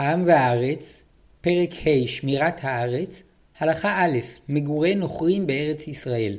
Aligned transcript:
העם 0.00 0.22
והארץ, 0.26 1.02
פרק 1.40 1.70
ה' 1.72 2.06
שמירת 2.06 2.60
הארץ, 2.62 3.22
הלכה 3.58 4.04
א' 4.04 4.18
מגורי 4.48 4.94
נוכרים 4.94 5.46
בארץ 5.46 5.88
ישראל. 5.88 6.36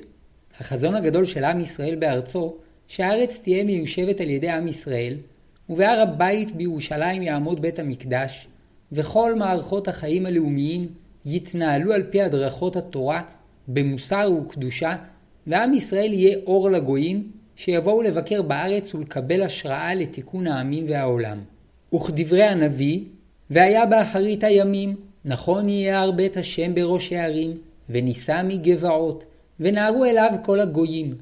החזון 0.60 0.96
הגדול 0.96 1.26
של 1.26 1.44
עם 1.44 1.60
ישראל 1.60 1.96
בארצו, 1.96 2.56
שהארץ 2.88 3.40
תהיה 3.44 3.64
מיושבת 3.64 4.22
על 4.22 4.30
ידי 4.30 4.50
עם 4.50 4.68
ישראל, 4.68 5.18
ובהר 5.70 6.00
הבית 6.00 6.56
בירושלים 6.56 7.22
יעמוד 7.22 7.62
בית 7.62 7.80
המקדש, 7.80 8.48
וכל 8.92 9.36
מערכות 9.36 9.88
החיים 9.88 10.26
הלאומיים 10.26 10.88
יתנהלו 11.26 11.94
על 11.94 12.04
פי 12.04 12.22
הדרכות 12.22 12.76
התורה 12.76 13.22
במוסר 13.68 14.30
וקדושה, 14.42 14.96
ועם 15.48 15.74
ישראל 15.74 16.14
יהיה 16.14 16.38
אור 16.46 16.70
לגויים, 16.70 17.32
שיבואו 17.56 18.02
לבקר 18.02 18.42
בארץ 18.42 18.96
ולקבל 18.96 19.42
השראה 19.42 19.94
לתיקון 19.96 20.48
העמים 20.48 20.86
והעולם. 20.88 21.40
וכדברי 21.96 22.44
הנביא, 22.44 23.00
והיה 23.52 23.86
באחרית 23.86 24.44
הימים, 24.44 24.96
נכון 25.26 25.70
יהיה 25.70 26.02
הר 26.02 26.12
בית 26.12 26.38
השם 26.38 26.76
בראש 26.76 27.14
הערים, 27.14 27.58
ונישא 27.90 28.42
מגבעות, 28.44 29.26
ונערו 29.60 30.06
אליו 30.06 30.32
כל 30.44 30.60
הגויים. 30.60 31.16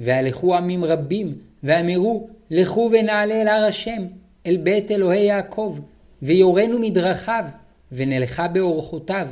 והלכו 0.00 0.54
עמים 0.54 0.84
רבים, 0.84 1.38
ואמרו, 1.62 2.28
לכו 2.50 2.90
ונעלה 2.92 3.42
אל 3.42 3.48
הר 3.48 3.64
השם, 3.64 4.06
אל 4.46 4.56
בית 4.56 4.90
אלוהי 4.90 5.24
יעקב, 5.24 5.78
ויורנו 6.22 6.78
מדרכיו, 6.78 7.44
ונלכה 7.92 8.48
באורחותיו, 8.48 9.28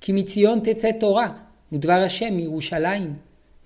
כי 0.00 0.12
מציון 0.12 0.60
תצא 0.60 0.90
תורה, 1.00 1.28
ודבר 1.72 1.92
השם 1.92 2.34
מירושלים. 2.34 3.14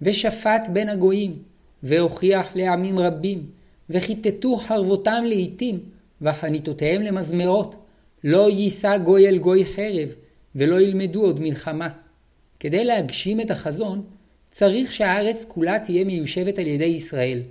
ושפט 0.03 0.69
בין 0.73 0.89
הגויים, 0.89 1.39
והוכיח 1.83 2.51
לעמים 2.55 2.99
רבים, 2.99 3.47
וכיתתו 3.91 4.57
חרבותם 4.57 5.23
לעתים, 5.27 5.81
וחניתותיהם 6.23 7.03
למזמרות. 7.03 7.77
לא 8.25 8.51
יישא 8.51 8.99
גוי 8.99 9.29
אל 9.29 9.39
גוי 9.39 9.65
חרב, 9.65 10.15
ולא 10.55 10.81
ילמדו 10.81 11.23
עוד 11.23 11.41
מלחמה. 11.41 11.89
כדי 12.61 12.85
להגשים 12.85 13.41
את 13.41 13.51
החזון, 13.51 14.05
צריך 14.51 14.93
שהארץ 14.93 15.45
כולה 15.49 15.79
תהיה 15.79 16.05
מיושבת 16.05 16.59
על 16.59 16.67
ידי 16.67 16.85
ישראל, 16.85 17.43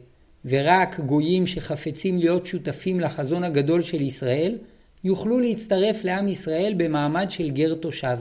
ורק 0.45 0.99
גויים 0.99 1.47
שחפצים 1.47 2.19
להיות 2.19 2.45
שותפים 2.45 2.99
לחזון 2.99 3.43
הגדול 3.43 3.81
של 3.81 4.01
ישראל, 4.01 4.57
יוכלו 5.03 5.39
להצטרף 5.39 6.03
לעם 6.03 6.27
ישראל 6.27 6.73
במעמד 6.77 7.31
של 7.31 7.49
גר 7.49 7.75
תושב. 7.75 8.17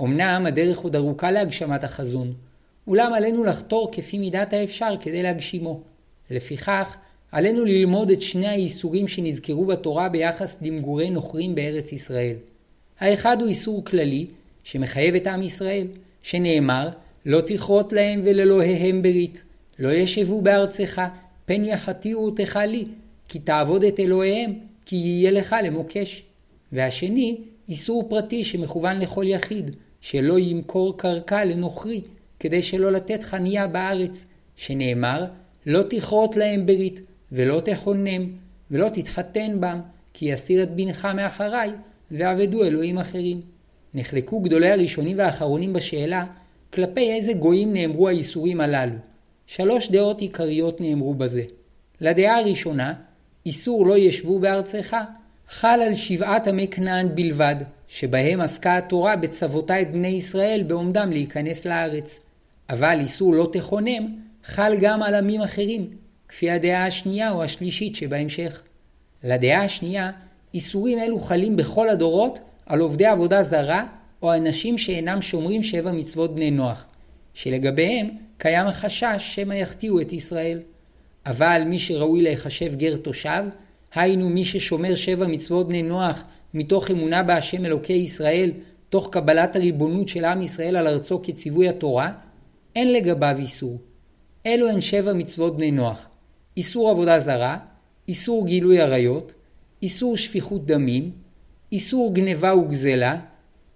אמנם 0.00 0.46
הדרך 0.46 0.78
עוד 0.78 0.96
ארוכה 0.96 1.30
להגשמת 1.30 1.84
החזון, 1.84 2.34
אולם 2.86 3.12
עלינו 3.12 3.44
לחתור 3.44 3.88
כפי 3.92 4.18
מידת 4.18 4.52
האפשר 4.52 4.94
כדי 5.00 5.22
להגשימו. 5.22 5.82
לפיכך, 6.30 6.96
עלינו 7.34 7.64
ללמוד 7.64 8.10
את 8.10 8.22
שני 8.22 8.46
האיסורים 8.46 9.08
שנזכרו 9.08 9.64
בתורה 9.64 10.08
ביחס 10.08 10.58
למגורי 10.62 11.10
נוכרים 11.10 11.54
בארץ 11.54 11.92
ישראל. 11.92 12.36
האחד 12.98 13.36
הוא 13.40 13.48
איסור 13.48 13.84
כללי, 13.84 14.26
שמחייב 14.64 15.14
את 15.14 15.26
עם 15.26 15.42
ישראל, 15.42 15.86
שנאמר, 16.22 16.88
לא 17.26 17.40
תכרות 17.40 17.92
להם 17.92 18.20
ולאלוהיהם 18.24 19.02
ברית, 19.02 19.42
לא 19.78 19.92
ישבו 19.92 20.42
בארצך, 20.42 21.02
פן 21.46 21.64
יחטיאו 21.64 22.24
אותך 22.24 22.58
לי, 22.68 22.84
כי 23.28 23.38
תעבוד 23.38 23.84
את 23.84 24.00
אלוהיהם, 24.00 24.52
כי 24.86 24.96
יהיה 24.96 25.30
לך 25.30 25.56
למוקש. 25.64 26.22
והשני, 26.72 27.36
איסור 27.68 28.08
פרטי 28.08 28.44
שמכוון 28.44 28.98
לכל 28.98 29.24
יחיד, 29.26 29.76
שלא 30.00 30.38
ימכור 30.38 30.98
קרקע 30.98 31.44
לנוכרי, 31.44 32.00
כדי 32.40 32.62
שלא 32.62 32.92
לתת 32.92 33.22
חניה 33.22 33.66
בארץ, 33.66 34.24
שנאמר, 34.56 35.24
לא 35.66 35.82
תכרות 35.82 36.36
להם 36.36 36.66
ברית, 36.66 37.00
ולא 37.34 37.60
תכונם, 37.60 38.26
ולא 38.70 38.88
תתחתן 38.88 39.60
בם, 39.60 39.80
כי 40.12 40.24
יסיר 40.24 40.62
את 40.62 40.70
בנך 40.70 41.08
מאחריי, 41.14 41.70
ועבדו 42.10 42.64
אלוהים 42.64 42.98
אחרים. 42.98 43.40
נחלקו 43.94 44.40
גדולי 44.40 44.70
הראשונים 44.70 45.18
והאחרונים 45.18 45.72
בשאלה, 45.72 46.24
כלפי 46.72 47.12
איזה 47.12 47.32
גויים 47.32 47.72
נאמרו 47.72 48.08
האיסורים 48.08 48.60
הללו. 48.60 48.96
שלוש 49.46 49.90
דעות 49.90 50.20
עיקריות 50.20 50.80
נאמרו 50.80 51.14
בזה. 51.14 51.42
לדעה 52.00 52.38
הראשונה, 52.38 52.94
איסור 53.46 53.86
לא 53.86 53.98
ישבו 53.98 54.38
בארצך, 54.38 54.96
חל 55.48 55.80
על 55.86 55.94
שבעת 55.94 56.46
עמי 56.46 56.68
כנען 56.68 57.14
בלבד, 57.14 57.56
שבהם 57.88 58.40
עסקה 58.40 58.76
התורה 58.76 59.16
בצוותה 59.16 59.80
את 59.80 59.92
בני 59.92 60.08
ישראל 60.08 60.64
בעומדם 60.66 61.10
להיכנס 61.12 61.64
לארץ. 61.64 62.20
אבל 62.70 63.00
איסור 63.00 63.34
לא 63.34 63.48
תכונם, 63.52 64.16
חל 64.44 64.76
גם 64.80 65.02
על 65.02 65.14
עמים 65.14 65.40
אחרים, 65.40 66.03
כפי 66.28 66.50
הדעה 66.50 66.86
השנייה 66.86 67.30
או 67.30 67.42
השלישית 67.42 67.96
שבהמשך. 67.96 68.62
לדעה 69.24 69.64
השנייה, 69.64 70.10
איסורים 70.54 70.98
אלו 70.98 71.20
חלים 71.20 71.56
בכל 71.56 71.88
הדורות 71.88 72.38
על 72.66 72.80
עובדי 72.80 73.06
עבודה 73.06 73.42
זרה 73.42 73.86
או 74.22 74.34
אנשים 74.34 74.78
שאינם 74.78 75.22
שומרים 75.22 75.62
שבע 75.62 75.92
מצוות 75.92 76.34
בני 76.34 76.50
נוח, 76.50 76.84
שלגביהם 77.34 78.10
קיים 78.38 78.66
החשש 78.66 79.16
שמא 79.18 79.54
יחטיאו 79.54 80.00
את 80.00 80.12
ישראל. 80.12 80.60
אבל 81.26 81.62
מי 81.66 81.78
שראוי 81.78 82.22
להיחשב 82.22 82.74
גר 82.74 82.96
תושב, 82.96 83.44
היינו 83.94 84.28
מי 84.28 84.44
ששומר 84.44 84.94
שבע 84.94 85.26
מצוות 85.26 85.68
בני 85.68 85.82
נוח 85.82 86.22
מתוך 86.54 86.90
אמונה 86.90 87.22
בהשם 87.22 87.64
אלוקי 87.64 87.92
ישראל, 87.92 88.52
תוך 88.88 89.08
קבלת 89.12 89.56
הריבונות 89.56 90.08
של 90.08 90.24
עם 90.24 90.42
ישראל 90.42 90.76
על 90.76 90.88
ארצו 90.88 91.22
כציווי 91.22 91.68
התורה, 91.68 92.12
אין 92.76 92.92
לגביו 92.92 93.36
איסור. 93.38 93.78
אלו 94.46 94.68
הן 94.68 94.80
שבע 94.80 95.12
מצוות 95.12 95.56
בני 95.56 95.70
נוח. 95.70 96.06
איסור 96.56 96.90
עבודה 96.90 97.20
זרה, 97.20 97.58
איסור 98.08 98.46
גילוי 98.46 98.80
עריות, 98.80 99.32
איסור 99.82 100.16
שפיכות 100.16 100.66
דמים, 100.66 101.10
איסור 101.72 102.14
גניבה 102.14 102.54
וגזלה, 102.54 103.20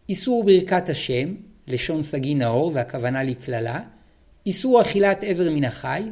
איסור 0.09 0.45
ברכת 0.45 0.89
השם, 0.89 1.35
לשון 1.69 2.03
סגי 2.03 2.35
נאור 2.35 2.71
והכוונה 2.75 3.23
לקללה, 3.23 3.81
איסור 4.47 4.81
אכילת 4.81 5.25
עבר 5.25 5.51
מן 5.51 5.65
החי, 5.65 6.03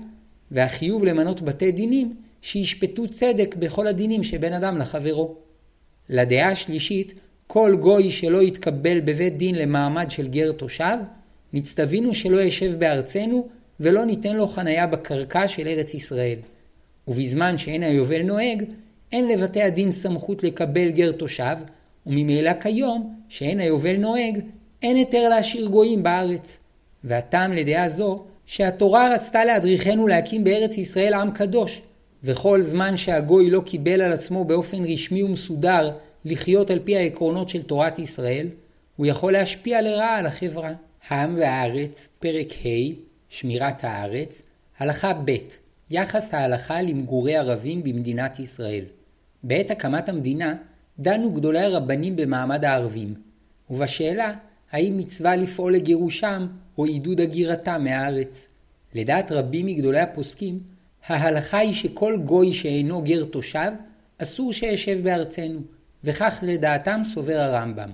והחיוב 0.51 1.05
למנות 1.05 1.43
בתי 1.43 1.73
דינים 1.73 2.17
שישפטו 2.43 3.09
צדק 3.09 3.57
בכל 3.59 3.87
הדינים 3.87 4.23
שבין 4.23 4.53
אדם 4.53 4.79
לחברו. 4.79 5.37
לדעה 6.09 6.49
השלישית, 6.49 7.15
כל 7.47 7.77
גוי 7.81 8.11
שלא 8.11 8.43
יתקבל 8.43 9.01
בבית 9.01 9.37
דין 9.37 9.55
למעמד 9.55 10.11
של 10.11 10.29
גר 10.29 10.53
תושב, 10.53 10.97
מצטווינו 11.53 12.15
שלא 12.15 12.41
ישב 12.41 12.79
בארצנו 12.79 13.49
ולא 13.81 14.05
ניתן 14.05 14.37
לו 14.37 14.47
חניה 14.49 14.87
בקרקע 14.87 15.49
של 15.49 15.69
ארץ 15.69 15.95
ישראל. 15.95 16.39
ובזמן 17.09 17.59
שאין 17.59 17.83
היובל 17.83 18.23
נוהג, 18.23 18.65
אין 19.13 19.29
לבתי 19.29 19.63
הדין 19.63 19.93
סמכות 19.93 20.43
לקבל 20.43 20.91
גר 20.91 21.13
תושב, 21.13 21.57
וממילא 22.07 22.53
כיום, 22.61 23.17
שאין 23.29 23.61
היובל 23.61 23.97
נוהג, 23.97 24.39
אין 24.83 24.97
היתר 24.97 25.29
להשאיר 25.29 25.67
גויים 25.67 26.03
בארץ. 26.03 26.59
והטעם 27.05 27.53
לדעה 27.53 27.89
זו, 27.89 28.25
שהתורה 28.47 29.15
רצתה 29.15 29.45
להדריכנו 29.45 30.07
להקים 30.07 30.45
בארץ 30.45 30.79
ישראל 30.79 31.15
עם 31.15 31.31
קדוש, 31.31 31.83
וכל 32.25 32.63
זמן 32.63 32.97
שהגוי 32.97 33.51
לא 33.51 33.61
קיבל 33.61 34.01
על 34.03 34.13
עצמו 34.13 34.45
באופן 34.45 34.85
רשמי 34.85 35.23
ומסודר 35.23 35.91
לחיות 36.25 36.71
על 36.71 36.79
פי 36.85 36.97
העקרונות 36.97 37.49
של 37.49 37.63
תורת 37.63 37.99
ישראל, 37.99 38.49
הוא 38.97 39.07
יכול 39.07 39.33
להשפיע 39.33 39.83
לרעה 39.83 40.19
על 40.19 40.27
החברה. 40.27 40.73
העם 41.09 41.35
והארץ, 41.37 42.09
פרק 42.19 42.53
ה', 42.65 42.95
שמירת 43.29 43.85
הארץ, 43.85 44.43
הלכה 44.79 45.13
ב', 45.25 45.37
יחס 45.91 46.35
ההלכה 46.35 46.83
למגורי 46.83 47.37
ערבים 47.37 47.83
במדינת 47.85 48.39
ישראל. 48.39 48.85
בעת 49.43 49.71
הקמת 49.71 50.09
המדינה 50.09 50.55
דנו 50.99 51.33
גדולי 51.33 51.61
הרבנים 51.61 52.17
במעמד 52.17 52.65
הערבים, 52.65 53.15
ובשאלה 53.71 54.33
האם 54.71 54.99
מצווה 54.99 55.37
לפעול 55.37 55.75
לגירושם 55.75 56.47
או 56.79 56.85
עידוד 56.85 57.21
הגירתם 57.21 57.85
מהארץ. 57.85 58.49
לדעת 58.95 59.33
רבים 59.33 59.67
מגדולי 59.67 60.01
הפוסקים, 60.01 60.61
ההלכה 61.07 61.59
היא 61.59 61.75
שכל 61.75 62.17
גוי 62.25 62.53
שאינו 62.53 63.03
גר 63.03 63.25
תושב, 63.25 63.71
אסור 64.19 64.53
שישב 64.53 65.05
בארצנו, 65.05 65.61
וכך 66.05 66.39
לדעתם 66.43 67.01
סובר 67.15 67.39
הרמב"ם. 67.39 67.91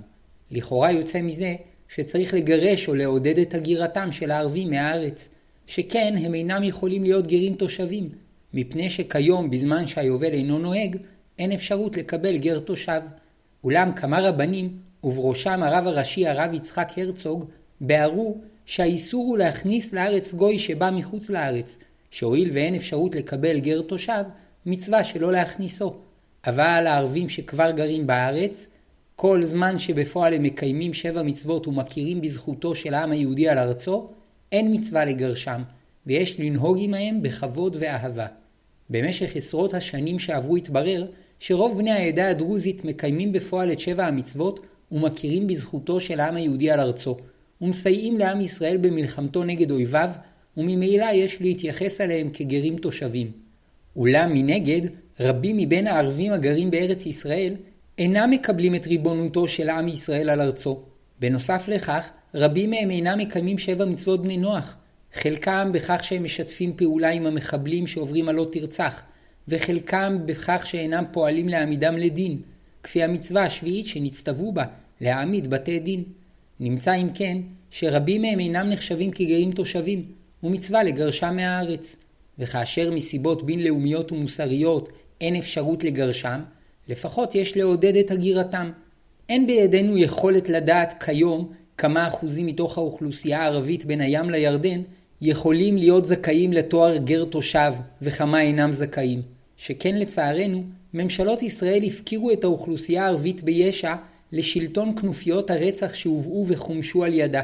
לכאורה 0.51 0.91
יוצא 0.91 1.23
מזה 1.23 1.55
שצריך 1.89 2.35
לגרש 2.35 2.89
או 2.89 2.95
לעודד 2.95 3.39
את 3.39 3.55
הגירתם 3.55 4.13
של 4.13 4.31
הערבים 4.31 4.71
מהארץ, 4.71 5.29
שכן 5.67 6.15
הם 6.19 6.35
אינם 6.35 6.63
יכולים 6.63 7.03
להיות 7.03 7.27
גרים 7.27 7.55
תושבים, 7.55 8.09
מפני 8.55 8.91
שכיום 8.91 9.51
בזמן 9.51 9.87
שהיובל 9.87 10.33
אינו 10.33 10.59
נוהג, 10.59 10.97
אין 11.39 11.53
אפשרות 11.53 11.97
לקבל 11.97 12.37
גר 12.37 12.61
תושב. 12.61 13.01
אולם 13.65 13.93
כמה 13.93 14.21
רבנים, 14.21 14.77
ובראשם 15.05 15.63
הרב 15.63 15.87
הראשי 15.87 16.27
הרב 16.27 16.55
יצחק 16.55 16.93
הרצוג, 16.97 17.45
ביארו 17.81 18.37
שהאיסור 18.67 19.27
הוא 19.27 19.39
להכניס 19.39 19.93
לארץ 19.93 20.35
גוי 20.35 20.59
שבא 20.59 20.91
מחוץ 20.91 21.31
לארץ, 21.31 21.79
שהואיל 22.11 22.51
ואין 22.53 22.75
אפשרות 22.75 23.15
לקבל 23.15 23.59
גר 23.59 23.83
תושב, 23.83 24.23
מצווה 24.67 25.05
שלא 25.05 25.33
להכניסו. 25.33 25.95
אבל 26.47 26.87
הערבים 26.87 27.29
שכבר 27.29 27.71
גרים 27.71 28.07
בארץ, 28.07 28.69
כל 29.17 29.45
זמן 29.45 29.79
שבפועל 29.79 30.35
הם 30.35 30.43
מקיימים 30.43 30.95
שבע 30.95 31.23
מצוות 31.23 31.69
ומכירים 31.69 32.21
בזכותו 32.21 32.75
של 32.75 32.95
העם 32.95 33.11
היהודי 33.11 33.49
על 33.49 33.59
ארצו, 33.59 34.11
אין 34.53 34.75
מצווה 34.75 35.05
לגרשם, 35.05 35.63
ויש 36.07 36.41
לנהוג 36.41 36.77
עמהם 36.81 37.23
בכבוד 37.23 37.77
ואהבה. 37.81 38.27
במשך 38.91 39.37
עשרות 39.37 39.75
השנים 39.75 40.19
שעברו 40.19 40.57
התברר 40.57 41.07
שרוב 41.39 41.79
בני 41.79 41.91
העדה 41.91 42.29
הדרוזית 42.29 42.85
מקיימים 42.85 43.33
בפועל 43.33 43.73
את 43.73 43.81
שבע 43.81 44.07
המצוות 44.07 44.61
ומכירים 44.93 45.47
בזכותו 45.47 46.01
של 46.01 46.21
העם 46.21 46.37
היהודי 46.37 46.71
על 46.71 46.81
ארצו, 46.81 47.17
ומסייעים 47.61 48.19
לעם 48.19 48.41
ישראל 48.41 48.77
במלחמתו 48.77 49.45
נגד 49.45 49.71
אויביו, 49.71 50.11
וממילא 50.57 51.07
יש 51.13 51.41
להתייחס 51.41 52.01
אליהם 52.01 52.31
כגרים 52.31 52.77
תושבים. 52.77 53.31
אולם 53.97 54.33
מנגד, 54.33 54.81
רבים 55.21 55.57
מבין 55.57 55.87
הערבים 55.87 56.33
הגרים 56.33 56.71
בארץ 56.71 57.07
ישראל 57.07 57.55
אינם 57.99 58.31
מקבלים 58.31 58.75
את 58.75 58.87
ריבונותו 58.87 59.49
של 59.49 59.71
עם 59.71 59.89
ישראל 59.89 60.31
על 60.31 60.41
ארצו. 60.41 60.83
בנוסף 61.21 61.69
לכך, 61.69 62.11
רבים 62.35 62.71
מהם 62.71 62.91
אינם 62.91 63.19
מקיימים 63.19 63.59
שבע 63.59 63.85
מצוות 63.85 64.23
בני 64.23 64.37
נוח, 64.37 64.77
חלקם 65.15 65.71
בכך 65.73 66.05
שהם 66.05 66.25
משתפים 66.25 66.77
פעולה 66.77 67.11
עם 67.11 67.27
המחבלים 67.27 67.87
שעוברים 67.87 68.29
על 68.29 68.35
לא 68.35 68.47
תרצח, 68.53 69.03
וחלקם 69.49 70.19
בכך 70.27 70.63
שאינם 70.67 71.05
פועלים 71.13 71.49
להעמידם 71.49 71.97
לדין, 71.97 72.39
כפי 72.83 73.03
המצווה 73.03 73.45
השביעית 73.45 73.87
שנצטוו 73.87 74.53
בה, 74.53 74.65
להעמיד 75.01 75.51
בתי 75.51 75.81
דין. 75.81 76.03
נמצא 76.61 76.95
אם 76.95 77.09
כן, 77.15 77.39
שרבים 77.71 78.23
מהם 78.23 78.41
אינם 78.41 78.71
נחשבים 78.71 79.11
כגרים 79.11 79.53
תושבים, 79.53 80.05
ומצווה 80.43 80.83
לגרשם 80.83 81.37
מהארץ. 81.37 81.97
וכאשר 82.39 82.91
מסיבות 82.91 83.43
בינלאומיות 83.43 84.13
ומוסריות 84.13 84.89
אין 85.21 85.37
אפשרות 85.37 85.85
לגרשם, 85.85 86.41
לפחות 86.89 87.35
יש 87.35 87.57
לעודד 87.57 87.97
את 87.97 88.11
הגירתם. 88.11 88.71
אין 89.29 89.47
בידינו 89.47 89.99
יכולת 89.99 90.49
לדעת 90.49 91.03
כיום 91.03 91.53
כמה 91.79 92.09
אחוזים 92.09 92.47
מתוך 92.47 92.79
האוכלוסייה 92.79 93.43
הערבית 93.43 93.85
בין 93.85 94.01
הים 94.01 94.31
לירדן 94.31 94.83
יכולים 95.21 95.77
להיות 95.77 96.07
זכאים 96.07 96.53
לתואר 96.53 96.97
גר 96.97 97.25
תושב 97.25 97.73
וכמה 98.03 98.43
אינם 98.43 98.73
זכאים. 98.73 99.23
שכן 99.57 99.99
לצערנו, 99.99 100.65
ממשלות 100.95 101.43
ישראל 101.43 101.83
הפקירו 101.85 102.31
את 102.31 102.45
האוכלוסייה 102.45 103.05
הערבית 103.05 103.43
ביש"ע 103.43 103.95
לשלטון 104.33 104.97
כנופיות 104.97 105.51
הרצח 105.51 105.95
שהובאו 105.95 106.47
וחומשו 106.49 107.05
על 107.05 107.15
ידה, 107.15 107.43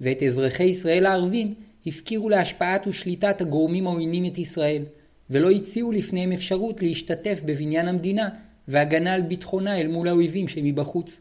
ואת 0.00 0.22
אזרחי 0.22 0.64
ישראל 0.64 1.06
הערבים 1.06 1.54
הפקירו 1.86 2.28
להשפעת 2.28 2.86
ושליטת 2.86 3.40
הגורמים 3.40 3.86
העוינים 3.86 4.24
את 4.24 4.38
ישראל, 4.38 4.82
ולא 5.30 5.50
הציעו 5.50 5.92
לפניהם 5.92 6.32
אפשרות 6.32 6.82
להשתתף 6.82 7.40
בבניין 7.44 7.88
המדינה 7.88 8.28
והגנה 8.68 9.12
על 9.12 9.22
ביטחונה 9.22 9.80
אל 9.80 9.88
מול 9.88 10.08
האויבים 10.08 10.48
שמבחוץ. 10.48 11.20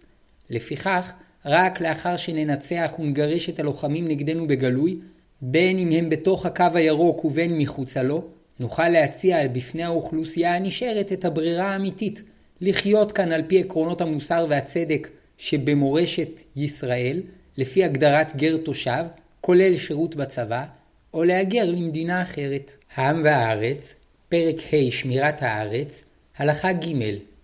לפיכך, 0.50 1.14
רק 1.46 1.82
לאחר 1.82 2.18
שננצח 2.18 2.92
ונגרש 3.00 3.50
את 3.50 3.60
הלוחמים 3.60 4.08
נגדנו 4.08 4.48
בגלוי, 4.48 4.98
בין 5.42 5.80
אם 5.80 5.92
הם 5.92 6.10
בתוך 6.10 6.46
הקו 6.46 6.66
הירוק 6.74 7.26
ובין 7.26 7.58
מחוצה 7.58 8.04
לו, 8.04 8.24
נוכל 8.60 8.90
להציע 8.90 9.48
בפני 9.48 9.84
האוכלוסייה 9.84 10.56
הנשארת 10.56 11.12
את 11.12 11.26
הברירה 11.26 11.66
האמיתית, 11.66 12.22
לחיות 12.62 13.12
כאן 13.12 13.32
על 13.32 13.44
פי 13.48 13.60
עקרונות 13.60 14.02
המוסר 14.02 14.46
והצדק 14.50 15.10
שבמורשת 15.38 16.42
ישראל, 16.56 17.22
לפי 17.58 17.84
הגדרת 17.84 18.36
גר 18.36 18.58
תושב, 18.58 19.04
כולל 19.42 19.78
שירות 19.78 20.16
בצבא, 20.16 20.66
או 21.14 21.24
להגר 21.24 21.66
למדינה 21.66 22.22
אחרת. 22.22 22.72
העם 22.96 23.22
והארץ, 23.24 23.96
פרק 24.30 24.56
ה' 24.56 24.92
שמירת 24.92 25.42
הארץ, 25.42 26.04
הלכה 26.38 26.74
ג' 26.74 26.94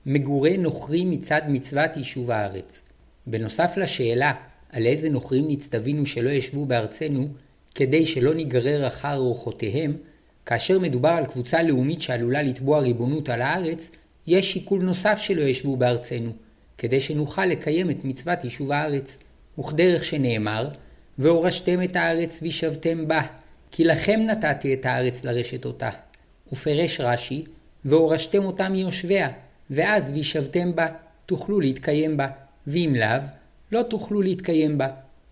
מגורי 0.05 0.57
נוכרים 0.57 1.11
מצד 1.11 1.41
מצוות 1.47 1.97
יישוב 1.97 2.31
הארץ. 2.31 2.81
בנוסף 3.27 3.73
לשאלה 3.77 4.33
על 4.71 4.85
איזה 4.85 5.09
נוכרים 5.09 5.45
נצטווינו 5.47 6.05
שלא 6.05 6.29
ישבו 6.29 6.65
בארצנו, 6.65 7.27
כדי 7.75 8.05
שלא 8.05 8.33
ניגרר 8.33 8.87
אחר 8.87 9.17
אורחותיהם, 9.17 9.97
כאשר 10.45 10.79
מדובר 10.79 11.09
על 11.09 11.25
קבוצה 11.25 11.63
לאומית 11.63 12.01
שעלולה 12.01 12.41
לתבוע 12.41 12.79
ריבונות 12.79 13.29
על 13.29 13.41
הארץ, 13.41 13.89
יש 14.27 14.53
שיקול 14.53 14.81
נוסף 14.81 15.19
שלא 15.21 15.41
ישבו 15.41 15.77
בארצנו, 15.77 16.31
כדי 16.77 17.01
שנוכל 17.01 17.45
לקיים 17.45 17.89
את 17.89 18.05
מצוות 18.05 18.43
יישוב 18.43 18.71
הארץ. 18.71 19.17
וכדרך 19.59 20.03
שנאמר, 20.03 20.69
והורשתם 21.17 21.83
את 21.83 21.95
הארץ 21.95 22.39
וישבתם 22.41 23.07
בה, 23.07 23.21
כי 23.71 23.83
לכם 23.83 24.19
נתתי 24.19 24.73
את 24.73 24.85
הארץ 24.85 25.23
לרשת 25.23 25.65
אותה. 25.65 25.89
ופרש 26.51 26.99
רש"י, 26.99 27.45
והורשתם 27.85 28.43
אותה 28.43 28.69
מיושביה, 28.69 29.29
ואז 29.69 30.11
וישבתם 30.13 30.75
בה, 30.75 30.87
תוכלו 31.25 31.59
להתקיים 31.59 32.17
בה, 32.17 32.27
ואם 32.67 32.95
לאו, 32.97 33.21
לא 33.71 33.83
תוכלו 33.83 34.21
להתקיים 34.21 34.77
בה. 34.77 34.87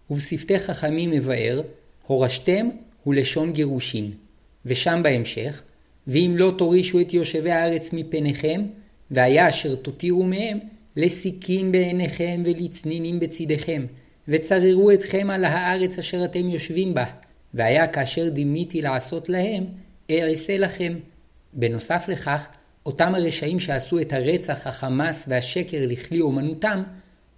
ובשפתי 0.10 0.60
חכמים 0.60 1.10
מבאר, 1.10 1.62
הורשתם 2.08 2.70
הוא 3.04 3.14
לשון 3.14 3.54
גירושין. 3.54 4.12
ושם 4.66 5.00
בהמשך, 5.04 5.62
ואם 6.08 6.36
לא 6.38 6.54
תורישו 6.58 7.00
את 7.00 7.14
יושבי 7.14 7.52
הארץ 7.52 7.94
מפניכם, 7.94 8.62
והיה 9.12 9.50
אשר 9.50 9.76
תותירו 9.76 10.24
מהם, 10.24 10.60
לסיכים 10.96 11.72
בעיניכם 11.72 12.44
ולצנינים 12.46 13.20
בצדיכם, 13.20 13.86
וצררו 14.28 14.92
אתכם 14.92 15.30
על 15.30 15.46
הארץ 15.46 16.00
אשר 16.00 16.26
אתם 16.26 16.50
יושבים 16.50 16.94
בה, 16.94 17.06
והיה 17.54 17.88
כאשר 17.88 18.30
דימיתי 18.30 18.82
לעשות 18.82 19.30
להם, 19.30 19.64
אעשה 20.12 20.58
לכם. 20.58 20.94
בנוסף 21.54 22.06
לכך, 22.08 22.48
אותם 22.86 23.16
הרשעים 23.16 23.60
שעשו 23.60 24.00
את 24.00 24.14
הרצח, 24.14 24.68
החמאס 24.68 25.26
והשקר 25.28 25.78
לכלי 25.88 26.22
אומנותם, 26.22 26.84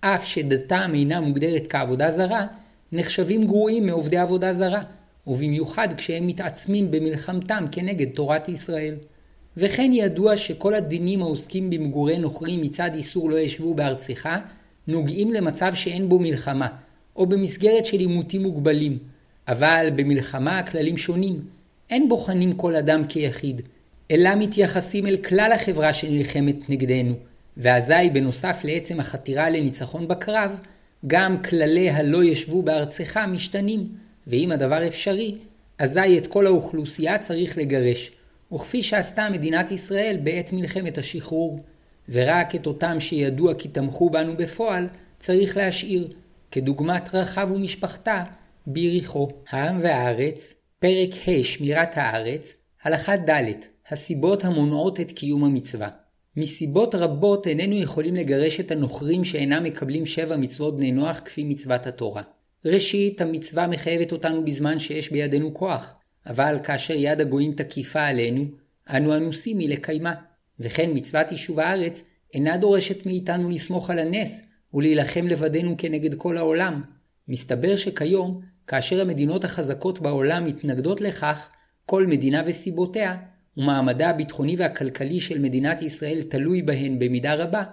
אף 0.05 0.25
שדתם 0.25 0.91
אינה 0.93 1.21
מוגדרת 1.21 1.67
כעבודה 1.69 2.11
זרה, 2.11 2.47
נחשבים 2.91 3.43
גרועים 3.43 3.85
מעובדי 3.85 4.17
עבודה 4.17 4.53
זרה, 4.53 4.81
ובמיוחד 5.27 5.87
כשהם 5.97 6.27
מתעצמים 6.27 6.91
במלחמתם 6.91 7.65
כנגד 7.71 8.07
תורת 8.09 8.49
ישראל. 8.49 8.95
וכן 9.57 9.91
ידוע 9.93 10.37
שכל 10.37 10.73
הדינים 10.73 11.21
העוסקים 11.21 11.69
במגורי 11.69 12.17
נוכרים 12.17 12.61
מצד 12.61 12.89
איסור 12.93 13.29
לא 13.29 13.39
ישבו 13.39 13.73
בארצך, 13.73 14.29
נוגעים 14.87 15.33
למצב 15.33 15.73
שאין 15.73 16.09
בו 16.09 16.19
מלחמה, 16.19 16.67
או 17.15 17.25
במסגרת 17.25 17.85
של 17.85 17.99
עימותים 17.99 18.43
מוגבלים. 18.43 18.97
אבל 19.47 19.89
במלחמה 19.95 20.59
הכללים 20.59 20.97
שונים. 20.97 21.41
אין 21.89 22.09
בוחנים 22.09 22.53
כל 22.53 22.75
אדם 22.75 23.07
כיחיד, 23.09 23.61
אלא 24.11 24.29
מתייחסים 24.35 25.07
אל 25.07 25.17
כלל 25.17 25.51
החברה 25.55 25.93
שנלחמת 25.93 26.69
נגדנו, 26.69 27.13
ואזי 27.57 28.09
בנוסף 28.13 28.61
לעצם 28.63 28.99
החתירה 28.99 29.49
לניצחון 29.49 30.07
בקרב, 30.07 30.57
גם 31.07 31.41
כללי 31.41 31.89
הלא 31.89 32.23
ישבו 32.23 32.61
בארצך 32.63 33.17
משתנים, 33.17 33.87
ואם 34.27 34.51
הדבר 34.51 34.87
אפשרי, 34.87 35.35
אזי 35.79 36.17
את 36.17 36.27
כל 36.27 36.45
האוכלוסייה 36.45 37.17
צריך 37.17 37.57
לגרש, 37.57 38.11
וכפי 38.53 38.83
שעשתה 38.83 39.29
מדינת 39.29 39.71
ישראל 39.71 40.19
בעת 40.23 40.53
מלחמת 40.53 40.97
השחרור. 40.97 41.59
ורק 42.09 42.55
את 42.55 42.65
אותם 42.67 42.99
שידוע 42.99 43.53
כי 43.53 43.67
תמכו 43.67 44.09
בנו 44.09 44.37
בפועל, 44.37 44.87
צריך 45.19 45.57
להשאיר, 45.57 46.13
כדוגמת 46.51 47.15
רחב 47.15 47.51
ומשפחתה, 47.51 48.23
ביריחו. 48.67 49.29
העם 49.49 49.77
והארץ, 49.81 50.53
פרק 50.79 51.09
ה' 51.27 51.43
שמירת 51.43 51.97
הארץ, 51.97 52.53
הלכה 52.83 53.17
ד' 53.17 53.51
הסיבות 53.89 54.45
המונעות 54.45 54.99
את 54.99 55.11
קיום 55.11 55.43
המצווה. 55.43 56.02
מסיבות 56.37 56.95
רבות 56.95 57.47
איננו 57.47 57.75
יכולים 57.75 58.15
לגרש 58.15 58.59
את 58.59 58.71
הנוכרים 58.71 59.23
שאינם 59.23 59.63
מקבלים 59.63 60.05
שבע 60.05 60.37
מצוות 60.37 60.75
בני 60.75 60.91
נוח 60.91 61.21
כפי 61.25 61.43
מצוות 61.43 61.87
התורה. 61.87 62.21
ראשית, 62.65 63.21
המצווה 63.21 63.67
מחייבת 63.67 64.11
אותנו 64.11 64.45
בזמן 64.45 64.79
שיש 64.79 65.11
בידינו 65.11 65.53
כוח, 65.53 65.93
אבל 66.27 66.57
כאשר 66.63 66.93
יד 66.93 67.21
הגויים 67.21 67.53
תקיפה 67.53 68.01
עלינו, 68.01 68.45
אנו 68.89 69.15
אנוסים 69.15 69.57
מלקיימה. 69.57 70.13
וכן 70.59 70.89
מצוות 70.93 71.31
יישוב 71.31 71.59
הארץ 71.59 72.03
אינה 72.33 72.57
דורשת 72.57 73.05
מאיתנו 73.05 73.49
לסמוך 73.49 73.89
על 73.89 73.99
הנס 73.99 74.41
ולהילחם 74.73 75.27
לבדנו 75.27 75.75
כנגד 75.77 76.15
כל 76.15 76.37
העולם. 76.37 76.81
מסתבר 77.27 77.75
שכיום, 77.75 78.41
כאשר 78.67 79.01
המדינות 79.01 79.43
החזקות 79.43 79.99
בעולם 79.99 80.45
מתנגדות 80.45 81.01
לכך, 81.01 81.49
כל 81.85 82.07
מדינה 82.07 82.43
וסיבותיה, 82.45 83.15
ומעמדה 83.57 84.09
הביטחוני 84.09 84.55
והכלכלי 84.55 85.19
של 85.19 85.39
מדינת 85.39 85.81
ישראל 85.81 86.21
תלוי 86.21 86.61
בהן 86.61 86.99
במידה 86.99 87.33
רבה, 87.33 87.63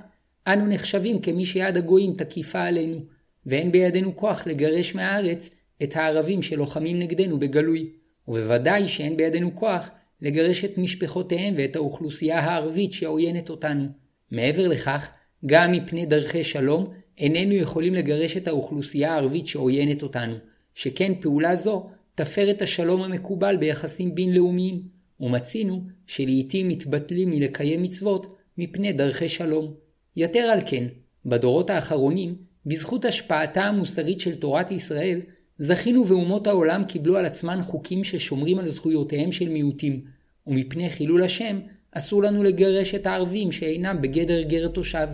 אנו 0.46 0.66
נחשבים 0.66 1.20
כמי 1.20 1.46
שיד 1.46 1.76
הגויים 1.76 2.14
תקיפה 2.14 2.62
עלינו, 2.62 3.00
ואין 3.46 3.72
בידינו 3.72 4.16
כוח 4.16 4.46
לגרש 4.46 4.94
מהארץ 4.94 5.50
את 5.82 5.96
הערבים 5.96 6.42
שלוחמים 6.42 6.98
נגדנו 6.98 7.38
בגלוי, 7.38 7.90
ובוודאי 8.28 8.88
שאין 8.88 9.16
בידינו 9.16 9.54
כוח 9.54 9.90
לגרש 10.22 10.64
את 10.64 10.78
משפחותיהם 10.78 11.54
ואת 11.58 11.76
האוכלוסייה 11.76 12.40
הערבית 12.40 12.92
שעוינת 12.92 13.50
אותנו. 13.50 13.86
מעבר 14.30 14.68
לכך, 14.68 15.10
גם 15.46 15.72
מפני 15.72 16.06
דרכי 16.06 16.44
שלום, 16.44 16.90
איננו 17.18 17.54
יכולים 17.54 17.94
לגרש 17.94 18.36
את 18.36 18.48
האוכלוסייה 18.48 19.12
הערבית 19.12 19.46
שעוינת 19.46 20.02
אותנו, 20.02 20.34
שכן 20.74 21.12
פעולה 21.20 21.56
זו 21.56 21.86
תפר 22.14 22.50
את 22.50 22.62
השלום 22.62 23.02
המקובל 23.02 23.56
ביחסים 23.56 24.14
בינלאומיים, 24.14 24.82
ומצינו 25.20 25.82
שלעיתים 26.06 26.68
מתבטלים 26.68 27.30
מלקיים 27.30 27.82
מצוות 27.82 28.36
מפני 28.58 28.92
דרכי 28.92 29.28
שלום. 29.28 29.74
יתר 30.16 30.38
על 30.38 30.60
כן, 30.66 30.86
בדורות 31.26 31.70
האחרונים, 31.70 32.36
בזכות 32.66 33.04
השפעתה 33.04 33.64
המוסרית 33.64 34.20
של 34.20 34.36
תורת 34.36 34.70
ישראל, 34.70 35.20
זכינו 35.58 36.06
ואומות 36.06 36.46
העולם 36.46 36.84
קיבלו 36.84 37.16
על 37.16 37.24
עצמן 37.24 37.62
חוקים 37.62 38.04
ששומרים 38.04 38.58
על 38.58 38.66
זכויותיהם 38.68 39.32
של 39.32 39.48
מיעוטים, 39.48 40.04
ומפני 40.46 40.90
חילול 40.90 41.22
השם, 41.22 41.60
אסור 41.92 42.22
לנו 42.22 42.42
לגרש 42.42 42.94
את 42.94 43.06
הערבים 43.06 43.52
שאינם 43.52 44.02
בגדר 44.02 44.42
גר 44.42 44.68
תושב, 44.68 45.06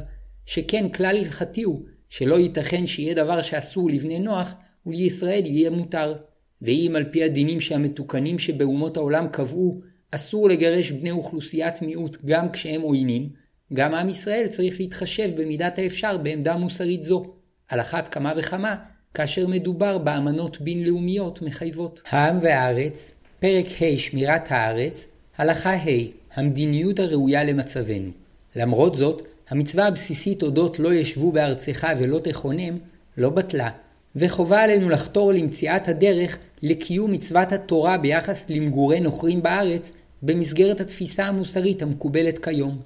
שכן 0.46 0.88
כלל 0.88 1.16
הלכתי 1.16 1.62
הוא 1.62 1.82
שלא 2.08 2.38
ייתכן 2.38 2.86
שיהיה 2.86 3.14
דבר 3.14 3.42
שאסור 3.42 3.90
לבני 3.90 4.18
נוח 4.18 4.54
ולישראל 4.86 5.46
יהיה 5.46 5.70
מותר. 5.70 6.14
ואם 6.62 6.92
על 6.96 7.04
פי 7.04 7.24
הדינים 7.24 7.60
שהמתוקנים 7.60 8.38
שבאומות 8.38 8.96
העולם 8.96 9.28
קבעו 9.28 9.80
אסור 10.16 10.48
לגרש 10.48 10.90
בני 10.90 11.10
אוכלוסיית 11.10 11.82
מיעוט 11.82 12.16
גם 12.24 12.50
כשהם 12.52 12.80
עוינים, 12.80 13.28
גם 13.72 13.94
עם 13.94 14.08
ישראל 14.08 14.46
צריך 14.48 14.80
להתחשב 14.80 15.30
במידת 15.42 15.78
האפשר 15.78 16.18
בעמדה 16.18 16.56
מוסרית 16.56 17.02
זו, 17.02 17.24
על 17.68 17.80
אחת 17.80 18.08
כמה 18.08 18.32
וכמה 18.36 18.76
כאשר 19.14 19.46
מדובר 19.46 19.98
באמנות 19.98 20.60
בינלאומיות 20.60 21.42
מחייבות. 21.42 22.02
העם 22.10 22.38
והארץ, 22.42 23.10
פרק 23.40 23.66
ה' 23.66 23.98
שמירת 23.98 24.52
הארץ, 24.52 25.06
הלכה 25.36 25.74
ה' 25.74 25.88
המדיניות 26.34 26.98
הראויה 26.98 27.44
למצבנו. 27.44 28.10
למרות 28.56 28.96
זאת, 28.96 29.22
המצווה 29.48 29.86
הבסיסית 29.86 30.42
אודות 30.42 30.78
לא 30.78 30.94
ישבו 30.94 31.32
בארצך 31.32 31.86
ולא 31.98 32.18
תכונם, 32.18 32.78
לא 33.16 33.30
בטלה, 33.30 33.70
וחובה 34.16 34.62
עלינו 34.62 34.88
לחתור 34.88 35.32
למציאת 35.32 35.88
הדרך 35.88 36.38
לקיום 36.62 37.12
מצוות 37.12 37.52
התורה 37.52 37.98
ביחס 37.98 38.50
למגורי 38.50 39.00
נוכרים 39.00 39.42
בארץ 39.42 39.92
במסגרת 40.22 40.80
התפיסה 40.80 41.26
המוסרית 41.26 41.82
המקובלת 41.82 42.44
כיום. 42.44 42.78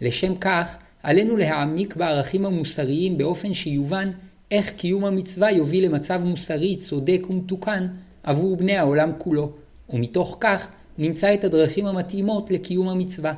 לשם 0.00 0.34
כך, 0.34 0.76
עלינו 1.02 1.36
להעמיק 1.36 1.96
בערכים 1.96 2.46
המוסריים 2.46 3.18
באופן 3.18 3.54
שיובן 3.54 4.10
איך 4.50 4.70
קיום 4.70 5.04
המצווה 5.04 5.50
יוביל 5.50 5.84
למצב 5.84 6.20
מוסרי 6.24 6.76
צודק 6.76 7.26
ומתוקן 7.30 7.86
עבור 8.22 8.56
בני 8.56 8.76
העולם 8.76 9.12
כולו, 9.18 9.52
ומתוך 9.90 10.36
כך 10.40 10.68
נמצא 10.98 11.34
את 11.34 11.44
הדרכים 11.44 11.86
המתאימות 11.86 12.50
לקיום 12.50 12.88
המצווה. 12.88 13.34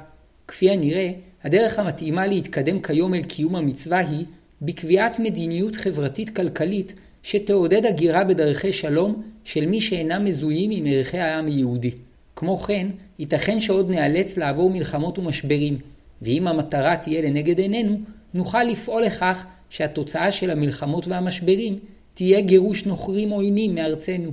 כפי 0.49 0.71
הנראה, 0.71 1.11
הדרך 1.45 1.79
המתאימה 1.79 2.27
להתקדם 2.27 2.81
כיום 2.81 3.15
אל 3.15 3.23
קיום 3.23 3.57
המצווה 3.57 3.99
היא 3.99 4.25
בקביעת 4.63 5.19
מדיניות 5.19 5.77
חברתית-כלכלית 5.77 6.95
שתעודד 7.23 7.87
הגירה 7.87 8.25
בדרכי 8.25 8.73
שלום 8.73 9.23
של 9.45 9.67
מי 9.67 9.81
שאינם 9.81 10.25
מזוהים 10.25 10.71
עם 10.73 10.87
ערכי 10.87 11.19
העם 11.19 11.47
היהודי. 11.47 11.91
כמו 12.37 12.57
כן, 12.57 12.87
ייתכן 13.19 13.61
שעוד 13.61 13.91
נאלץ 13.91 14.37
לעבור 14.37 14.71
מלחמות 14.71 15.19
ומשברים, 15.19 15.79
ואם 16.23 16.49
המטרה 16.49 16.97
תהיה 16.97 17.23
לנגד 17.23 17.59
עינינו, 17.59 18.01
נוכל 18.35 18.63
לפעול 18.63 19.03
לכך 19.03 19.47
שהתוצאה 19.71 20.33
של 20.33 20.51
המלחמות 20.51 21.07
והמשברים 21.07 21.79
תהיה 22.15 22.41
גירוש 22.41 22.87
נוכרים 22.87 23.31
עוינים 23.31 23.75
מארצנו. 23.75 24.31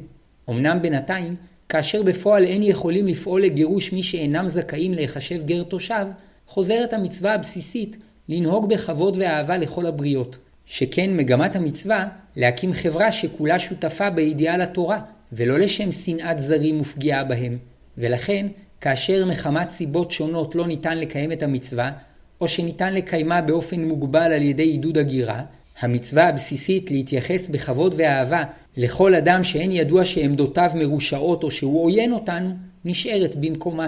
אמנם 0.50 0.82
בינתיים, 0.82 1.36
כאשר 1.70 2.04
בפועל 2.04 2.44
אין 2.44 2.64
יכולים 2.64 3.08
לפעול 3.08 3.42
לגירוש 3.42 3.94
מי 3.94 4.04
שאינם 4.04 4.48
זכאים 4.50 4.94
להיחשב 4.94 5.46
גר 5.46 5.64
תושב, 5.64 6.06
חוזרת 6.48 6.94
המצווה 6.94 7.34
הבסיסית 7.34 7.98
לנהוג 8.30 8.70
בכבוד 8.70 9.18
ואהבה 9.18 9.58
לכל 9.58 9.86
הבריות. 9.86 10.38
שכן 10.66 11.18
מגמת 11.18 11.56
המצווה 11.56 12.08
להקים 12.36 12.74
חברה 12.74 13.12
שכולה 13.12 13.60
שותפה 13.60 14.10
באידיאל 14.10 14.62
התורה, 14.62 15.00
ולא 15.32 15.60
לשם 15.60 15.92
שנאת 15.92 16.40
זרים 16.40 16.82
ופגיעה 16.82 17.24
בהם. 17.24 17.73
ולכן, 17.98 18.48
כאשר 18.82 19.26
מחמת 19.26 19.70
סיבות 19.70 20.12
שונות 20.12 20.56
לא 20.56 20.68
ניתן 20.68 20.98
לקיים 20.98 21.32
את 21.32 21.44
המצווה, 21.44 21.92
או 22.42 22.48
שניתן 22.48 22.94
לקיימה 22.94 23.42
באופן 23.42 23.84
מוגבל 23.84 24.34
על 24.34 24.42
ידי 24.42 24.64
עידוד 24.64 24.98
הגירה, 24.98 25.42
המצווה 25.80 26.30
הבסיסית 26.30 26.92
להתייחס 26.92 27.48
בכבוד 27.48 27.96
ואהבה 27.98 28.44
לכל 28.78 29.16
אדם 29.16 29.44
שאין 29.44 29.72
ידוע 29.72 30.06
שעמדותיו 30.06 30.72
מרושעות 30.76 31.44
או 31.44 31.52
שהוא 31.52 31.84
עוין 31.86 32.14
אותנו, 32.14 32.54
נשארת 32.86 33.36
במקומה. 33.36 33.88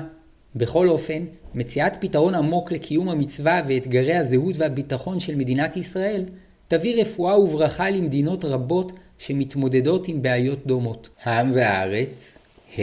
בכל 0.56 0.90
אופן, 0.90 1.26
מציאת 1.56 1.94
פתרון 2.00 2.36
עמוק 2.36 2.72
לקיום 2.72 3.10
המצווה 3.10 3.62
ואתגרי 3.68 4.16
הזהות 4.16 4.56
והביטחון 4.58 5.20
של 5.20 5.36
מדינת 5.36 5.78
ישראל, 5.78 6.24
תביא 6.68 7.02
רפואה 7.02 7.40
וברכה 7.40 7.90
למדינות 7.90 8.46
רבות 8.46 8.92
שמתמודדות 9.18 10.08
עם 10.08 10.22
בעיות 10.22 10.68
דומות. 10.68 11.10
העם 11.24 11.52
והארץ, 11.54 12.38
ה. 12.78 12.82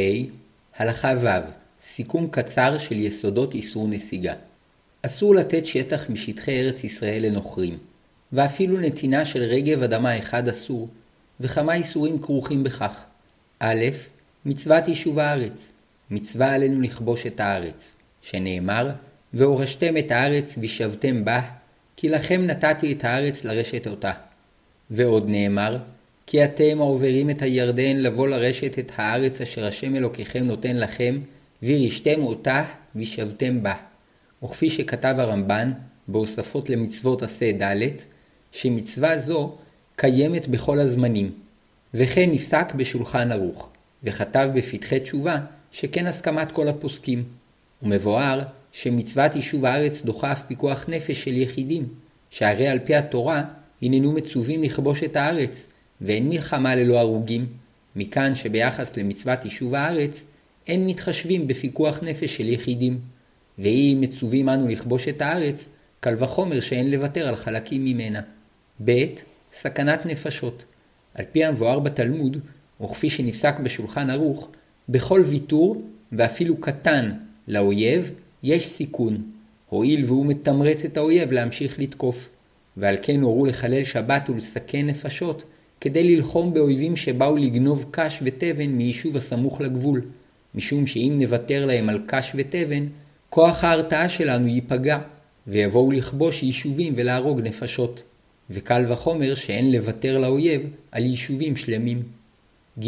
הלכה 0.76 1.12
ו' 1.23 1.29
סיכום 1.81 2.29
קצר 2.31 2.79
של 2.79 2.99
יסודות 2.99 3.55
איסור 3.55 3.88
נסיגה. 3.88 4.35
אסור 5.02 5.35
לתת 5.35 5.67
שטח 5.67 6.11
משטחי 6.11 6.61
ארץ 6.61 6.85
ישראל 6.85 7.26
לנוכרים, 7.26 7.79
ואפילו 8.33 8.81
נתינה 8.81 9.25
של 9.25 9.43
רגב 9.43 9.83
אדמה 9.83 10.19
אחד 10.19 10.49
אסור, 10.49 10.88
וכמה 11.41 11.75
איסורים 11.75 12.19
כרוכים 12.19 12.64
בכך. 12.64 13.05
א', 13.59 13.85
מצוות 14.45 14.88
יישוב 14.88 15.19
הארץ, 15.19 15.71
מצווה 16.11 16.55
עלינו 16.55 16.81
לכבוש 16.81 17.26
את 17.26 17.41
הארץ, 17.41 17.95
שנאמר, 18.23 18.91
והורשתם 19.35 19.97
את 19.97 20.11
הארץ 20.11 20.55
וישבתם 20.59 21.25
בה, 21.25 21.41
כי 21.97 22.09
לכם 22.09 22.47
נתתי 22.47 22.93
את 22.93 23.05
הארץ 23.05 23.45
לרשת 23.45 23.87
אותה. 23.87 24.12
ועוד 24.91 25.29
נאמר, 25.29 25.79
כי 26.33 26.45
אתם 26.45 26.81
העוברים 26.81 27.31
את 27.31 27.43
הירדן 27.43 27.97
לבוא 27.97 28.29
לרשת 28.29 28.79
את 28.79 28.93
הארץ 28.97 29.41
אשר 29.41 29.65
השם 29.67 29.97
אלוקיכם 29.97 30.45
נותן 30.45 30.77
לכם, 30.77 31.19
וירשתם 31.62 32.23
אותה 32.23 32.65
וישבתם 32.95 33.62
בה. 33.62 33.75
וכפי 34.45 34.71
שכתב 34.71 35.15
הרמב"ן, 35.19 35.73
בהוספות 36.09 36.71
למצוות 36.71 37.23
עשה 37.23 37.53
ד', 37.53 37.89
שמצווה 38.53 39.19
זו 39.19 39.57
קיימת 39.97 40.49
בכל 40.49 40.79
הזמנים, 40.79 41.33
וכן 41.95 42.31
נפסק 42.31 42.75
בשולחן 42.75 43.33
ערוך, 43.33 43.69
וכתב 44.05 44.51
בפתחי 44.55 45.01
תשובה 45.01 45.37
שכן 45.73 46.07
הסכמת 46.07 46.53
כל 46.53 46.69
הפוסקים. 46.69 47.25
ומבואר 47.83 48.43
שמצוות 48.73 49.37
יישוב 49.37 49.65
הארץ 49.65 50.03
דוחה 50.03 50.33
אף 50.33 50.43
פיקוח 50.43 50.85
נפש 50.89 51.25
של 51.25 51.37
יחידים, 51.37 51.89
שהרי 52.31 52.69
על 52.69 52.79
פי 52.79 52.95
התורה 52.95 53.45
הננו 53.83 54.12
מצווים 54.12 54.62
לכבוש 54.62 55.03
את 55.03 55.17
הארץ, 55.17 55.67
ואין 56.02 56.28
מלחמה 56.28 56.75
ללא 56.75 56.99
הרוגים, 56.99 57.47
מכאן 57.97 58.35
שביחס 58.35 58.97
למצוות 58.97 59.44
יישוב 59.44 59.75
הארץ, 59.75 60.25
אין 60.68 60.87
מתחשבים 60.87 61.47
בפיקוח 61.47 61.99
נפש 62.02 62.37
של 62.37 62.49
יחידים. 62.49 63.00
ואם 63.59 63.99
מצווים 64.00 64.49
אנו 64.49 64.68
לכבוש 64.68 65.09
את 65.09 65.23
הארץ, 65.23 65.66
קל 66.00 66.14
וחומר 66.18 66.61
שאין 66.61 66.90
לוותר 66.90 67.28
על 67.28 67.37
חלקים 67.37 67.85
ממנה. 67.85 68.21
ב. 68.85 69.04
סכנת 69.52 70.06
נפשות. 70.06 70.64
על 71.14 71.25
פי 71.32 71.44
המבואר 71.44 71.78
בתלמוד, 71.78 72.37
וכפי 72.80 73.11
שנפסק 73.11 73.61
בשולחן 73.61 74.11
ערוך, 74.11 74.49
בכל 74.88 75.23
ויתור, 75.26 75.82
ואפילו 76.12 76.56
קטן, 76.56 77.12
לאויב, 77.49 78.11
יש 78.42 78.68
סיכון, 78.68 79.23
הואיל 79.68 80.04
והוא 80.04 80.26
מתמרץ 80.26 80.85
את 80.85 80.97
האויב 80.97 81.32
להמשיך 81.32 81.78
לתקוף. 81.78 82.28
ועל 82.76 82.97
כן 83.02 83.21
הורו 83.21 83.47
לחלל 83.47 83.85
שבת 83.85 84.30
ולסכן 84.30 84.87
נפשות, 84.87 85.44
כדי 85.83 86.17
ללחום 86.17 86.55
באויבים 86.55 86.97
שבאו 86.97 87.37
לגנוב 87.37 87.87
קש 87.91 88.19
ותבן 88.23 88.67
מיישוב 88.67 89.17
הסמוך 89.17 89.61
לגבול, 89.61 90.03
משום 90.55 90.87
שאם 90.87 91.17
נוותר 91.21 91.67
להם 91.67 91.89
על 91.89 92.01
קש 92.07 92.33
ותבן, 92.35 92.87
כוח 93.31 93.65
ההרתעה 93.65 94.09
שלנו 94.09 94.47
ייפגע, 94.47 94.99
ויבואו 95.47 95.91
לכבוש 95.91 96.43
יישובים 96.43 96.93
ולהרוג 96.97 97.41
נפשות. 97.41 98.03
וקל 98.51 98.85
וחומר 98.89 99.35
שאין 99.35 99.73
לוותר 99.73 100.19
לאויב 100.19 100.67
על 100.93 101.05
יישובים 101.05 101.57
שלמים. 101.57 102.03
ג. 102.81 102.87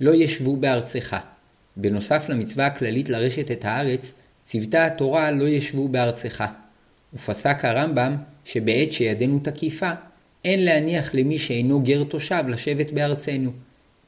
לא 0.00 0.14
ישבו 0.14 0.56
בארצך. 0.56 1.16
בנוסף 1.76 2.28
למצווה 2.28 2.66
הכללית 2.66 3.08
לרשת 3.08 3.50
את 3.50 3.64
הארץ, 3.64 4.12
צוותה 4.44 4.86
התורה 4.86 5.30
לא 5.30 5.48
ישבו 5.48 5.88
בארצך. 5.88 6.44
ופסק 7.14 7.64
הרמב"ם 7.64 8.16
שבעת 8.44 8.92
שידנו 8.92 9.38
תקיפה, 9.38 9.90
אין 10.44 10.64
להניח 10.64 11.14
למי 11.14 11.38
שאינו 11.38 11.80
גר 11.80 12.04
תושב 12.04 12.44
לשבת 12.48 12.92
בארצנו, 12.92 13.50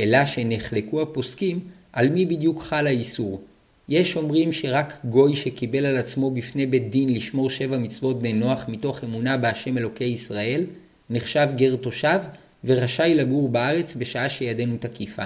אלא 0.00 0.24
שנחלקו 0.26 1.02
הפוסקים 1.02 1.60
על 1.92 2.08
מי 2.08 2.26
בדיוק 2.26 2.62
חל 2.62 2.86
האיסור. 2.86 3.42
יש 3.88 4.16
אומרים 4.16 4.52
שרק 4.52 5.00
גוי 5.04 5.36
שקיבל 5.36 5.86
על 5.86 5.96
עצמו 5.96 6.30
בפני 6.30 6.66
בית 6.66 6.90
דין 6.90 7.14
לשמור 7.14 7.50
שבע 7.50 7.78
מצוות 7.78 8.18
בני 8.18 8.32
נוח 8.32 8.64
מתוך 8.68 9.04
אמונה 9.04 9.36
בהשם 9.36 9.78
אלוקי 9.78 10.04
ישראל, 10.04 10.66
נחשב 11.10 11.48
גר 11.56 11.76
תושב 11.76 12.18
ורשאי 12.64 13.14
לגור 13.14 13.48
בארץ 13.48 13.94
בשעה 13.98 14.28
שידנו 14.28 14.76
תקיפה. 14.80 15.24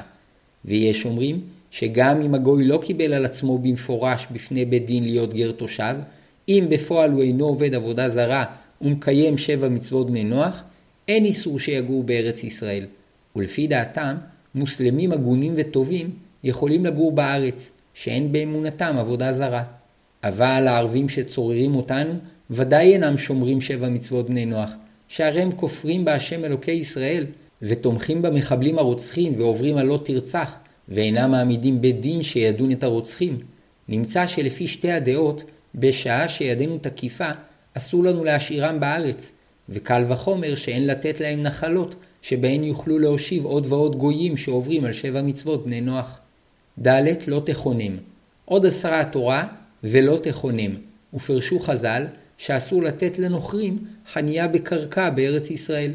ויש 0.64 1.04
אומרים 1.04 1.40
שגם 1.70 2.22
אם 2.22 2.34
הגוי 2.34 2.64
לא 2.64 2.78
קיבל 2.82 3.14
על 3.14 3.24
עצמו 3.24 3.58
במפורש 3.58 4.26
בפני 4.30 4.64
בית 4.64 4.86
דין 4.86 5.04
להיות 5.04 5.34
גר 5.34 5.52
תושב, 5.52 5.94
אם 6.48 6.66
בפועל 6.68 7.10
הוא 7.10 7.22
אינו 7.22 7.44
עובד 7.44 7.74
עבודה 7.74 8.08
זרה 8.08 8.44
ומקיים 8.80 9.38
שבע 9.38 9.68
מצוות 9.68 10.10
בני 10.10 10.24
נוח, 10.24 10.62
אין 11.08 11.24
איסור 11.24 11.58
שיגור 11.58 12.04
בארץ 12.04 12.44
ישראל. 12.44 12.86
ולפי 13.36 13.66
דעתם, 13.66 14.16
מוסלמים 14.54 15.12
הגונים 15.12 15.54
וטובים 15.56 16.10
יכולים 16.44 16.86
לגור 16.86 17.12
בארץ, 17.12 17.72
שאין 17.94 18.32
באמונתם 18.32 18.96
עבודה 18.98 19.32
זרה. 19.32 19.62
אבל 20.24 20.66
הערבים 20.68 21.08
שצוררים 21.08 21.74
אותנו 21.74 22.14
ודאי 22.50 22.92
אינם 22.92 23.18
שומרים 23.18 23.60
שבע 23.60 23.88
מצוות 23.88 24.30
בני 24.30 24.46
נוח, 24.46 24.72
שהרי 25.08 25.42
הם 25.42 25.52
כופרים 25.52 26.04
בהשם 26.04 26.44
אלוקי 26.44 26.72
ישראל, 26.72 27.26
ותומכים 27.62 28.22
במחבלים 28.22 28.78
הרוצחים 28.78 29.40
ועוברים 29.40 29.76
על 29.76 29.86
לא 29.86 30.00
תרצח, 30.04 30.56
ואינם 30.88 31.30
מעמידים 31.30 31.80
בית 31.80 32.00
דין 32.00 32.22
שידון 32.22 32.72
את 32.72 32.84
הרוצחים. 32.84 33.38
נמצא 33.88 34.26
שלפי 34.26 34.66
שתי 34.66 34.90
הדעות, 34.90 35.44
בשעה 35.74 36.28
שידנו 36.28 36.78
תקיפה, 36.78 37.30
אסור 37.74 38.04
לנו 38.04 38.24
להשאירם 38.24 38.80
בארץ, 38.80 39.32
וקל 39.68 40.04
וחומר 40.08 40.54
שאין 40.54 40.86
לתת 40.86 41.20
להם 41.20 41.42
נחלות, 41.42 41.94
שבהן 42.22 42.64
יוכלו 42.64 42.98
להושיב 42.98 43.44
עוד 43.44 43.66
ועוד 43.66 43.96
גויים 43.96 44.36
שעוברים 44.36 44.84
על 44.84 44.92
שבע 44.92 45.22
מצוות 45.22 45.64
בני 45.64 45.80
נוח. 45.80 46.18
ד. 46.82 47.02
לא 47.26 47.42
תכונם. 47.46 47.96
עוד 48.44 48.66
עשרה 48.66 49.00
התורה 49.00 49.44
ולא 49.84 50.18
תכונם, 50.22 50.74
ופרשו 51.14 51.58
חז"ל 51.60 52.06
שאסור 52.38 52.82
לתת 52.82 53.18
לנוכרים 53.18 53.78
חניה 54.12 54.48
בקרקע 54.48 55.10
בארץ 55.10 55.50
ישראל. 55.50 55.92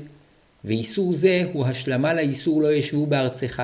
ואיסור 0.65 1.13
זה 1.13 1.43
הוא 1.53 1.65
השלמה 1.65 2.13
לאיסור 2.13 2.61
לא 2.61 2.73
ישבו 2.73 3.05
בארצך. 3.05 3.63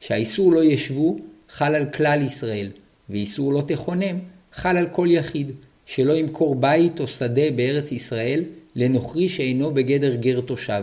שהאיסור 0.00 0.52
לא 0.52 0.64
ישבו 0.64 1.16
חל 1.48 1.74
על 1.74 1.86
כלל 1.86 2.22
ישראל, 2.22 2.70
ואיסור 3.10 3.52
לא 3.52 3.62
תכונם 3.66 4.18
חל 4.52 4.76
על 4.76 4.86
כל 4.92 5.08
יחיד, 5.10 5.52
שלא 5.86 6.12
ימכור 6.12 6.54
בית 6.54 7.00
או 7.00 7.06
שדה 7.06 7.50
בארץ 7.56 7.92
ישראל 7.92 8.44
לנוכרי 8.76 9.28
שאינו 9.28 9.74
בגדר 9.74 10.14
גר 10.14 10.40
תושב. 10.40 10.82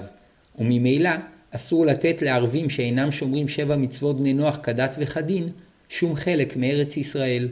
וממילא 0.59 1.09
אסור 1.51 1.85
לתת 1.85 2.21
לערבים 2.21 2.69
שאינם 2.69 3.11
שומרים 3.11 3.47
שבע 3.47 3.75
מצוות 3.75 4.19
בני 4.19 4.33
נוח 4.33 4.59
כדת 4.63 4.95
וכדין, 4.99 5.49
שום 5.89 6.15
חלק 6.15 6.57
מארץ 6.57 6.97
ישראל. 6.97 7.49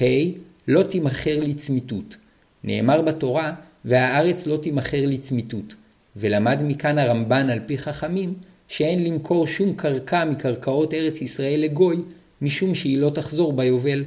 Hey, 0.00 0.38
לא 0.68 0.82
תימכר 0.82 1.40
לצמיתות. 1.40 2.16
נאמר 2.64 3.02
בתורה, 3.02 3.54
והארץ 3.84 4.46
לא 4.46 4.56
תימכר 4.56 5.06
לצמיתות. 5.06 5.74
ולמד 6.16 6.62
מכאן 6.64 6.98
הרמב"ן 6.98 7.50
על 7.50 7.60
פי 7.66 7.78
חכמים, 7.78 8.34
שאין 8.68 9.04
למכור 9.04 9.46
שום 9.46 9.74
קרקע 9.74 10.24
מקרקעות 10.24 10.94
ארץ 10.94 11.20
ישראל 11.20 11.60
לגוי, 11.60 11.96
משום 12.42 12.74
שהיא 12.74 12.98
לא 12.98 13.10
תחזור 13.10 13.52
ביובל. 13.52 14.04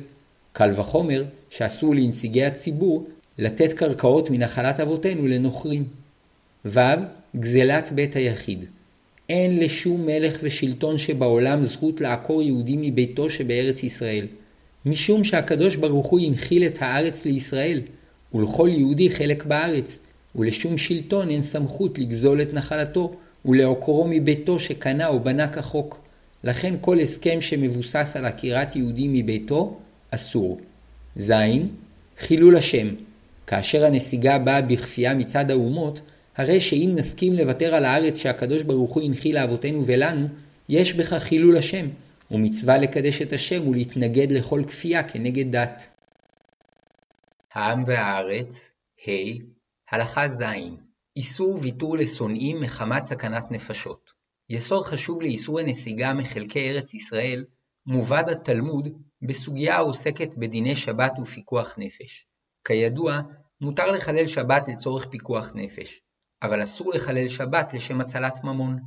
קל 0.54 0.72
וחומר 0.76 1.24
שאסור 1.50 1.96
לנציגי 1.96 2.44
הציבור 2.46 3.08
לתת 3.38 3.74
קרקעות 3.74 4.30
מנחלת 4.32 4.80
אבותינו 4.80 5.28
לנוכרים. 5.28 5.84
ו. 6.66 6.80
גזלת 7.40 7.92
בית 7.92 8.16
היחיד. 8.16 8.66
אין 9.30 9.60
לשום 9.60 10.06
מלך 10.06 10.38
ושלטון 10.44 10.98
שבעולם 10.98 11.64
זכות 11.64 12.02
לעקור 12.02 12.42
יהודי 12.42 12.76
מביתו 12.78 13.30
שבארץ 13.30 13.84
ישראל. 13.84 14.28
משום 14.86 15.24
שהקדוש 15.24 15.76
ברוך 15.76 16.08
הוא 16.08 16.20
הנחיל 16.20 16.66
את 16.66 16.78
הארץ 16.82 17.26
לישראל, 17.26 17.82
ולכל 18.34 18.70
יהודי 18.72 19.10
חלק 19.10 19.46
בארץ, 19.46 20.00
ולשום 20.36 20.78
שלטון 20.78 21.30
אין 21.30 21.42
סמכות 21.42 22.00
לגזול 22.00 22.42
את 22.42 22.54
נחלתו, 22.54 23.16
ולעוקרו 23.46 24.08
מביתו 24.10 24.60
שקנה 24.60 25.08
או 25.08 25.20
בנה 25.20 25.48
כחוק. 25.48 26.00
לכן 26.44 26.76
כל 26.82 27.00
הסכם 27.00 27.42
שמבוסס 27.42 28.14
על 28.16 28.26
עקירת 28.26 28.76
יהודי 28.76 29.08
מביתו, 29.08 29.80
אסור. 30.12 30.60
ז. 31.16 31.32
חילול 32.20 32.56
השם. 32.56 32.88
כאשר 33.48 33.86
הנסיגה 33.86 34.40
באה 34.40 34.62
בכפייה 34.62 35.16
מצד 35.16 35.52
האומות, 35.52 36.02
הרי 36.36 36.60
שאם 36.60 36.92
נסכים 36.96 37.34
לוותר 37.34 37.76
על 37.76 37.86
הארץ 37.86 38.18
שהקדוש 38.18 38.64
ברוך 38.64 38.94
הוא 38.94 39.04
הנחיל 39.04 39.36
לאבותינו 39.36 39.86
ולנו, 39.86 40.28
יש 40.70 40.94
בכך 40.94 41.24
חילול 41.24 41.58
השם, 41.58 41.88
ומצווה 42.32 42.78
לקדש 42.78 43.22
את 43.22 43.34
השם 43.34 43.68
ולהתנגד 43.68 44.32
לכל 44.32 44.64
כפייה 44.68 45.04
כנגד 45.04 45.56
דת. 45.56 45.90
העם 47.54 47.84
והארץ, 47.88 48.70
ה. 49.08 49.12
הלכה 49.92 50.28
ז. 50.28 50.40
איסור 51.16 51.60
ויתור 51.62 51.98
לשונאים 51.98 52.62
מחמת 52.62 53.06
סכנת 53.06 53.52
נפשות. 53.52 54.12
יסוד 54.50 54.86
חשוב 54.86 55.22
לאיסור 55.22 55.60
הנסיגה 55.60 56.14
מחלקי 56.14 56.70
ארץ 56.70 56.94
ישראל 56.94 57.46
מובא 57.86 58.22
בתלמוד 58.22 58.88
בסוגיה 59.22 59.76
העוסקת 59.76 60.30
בדיני 60.38 60.76
שבת 60.76 61.12
ופיקוח 61.22 61.76
נפש. 61.78 62.28
כידוע, 62.66 63.20
מותר 63.62 63.92
לחלל 63.92 64.28
שבת 64.28 64.68
לצורך 64.68 65.06
פיקוח 65.06 65.52
נפש, 65.56 66.02
אבל 66.44 66.64
אסור 66.64 66.94
לחלל 66.94 67.28
שבת 67.28 67.74
לשם 67.74 68.02
הצלת 68.02 68.44
ממון. 68.44 68.80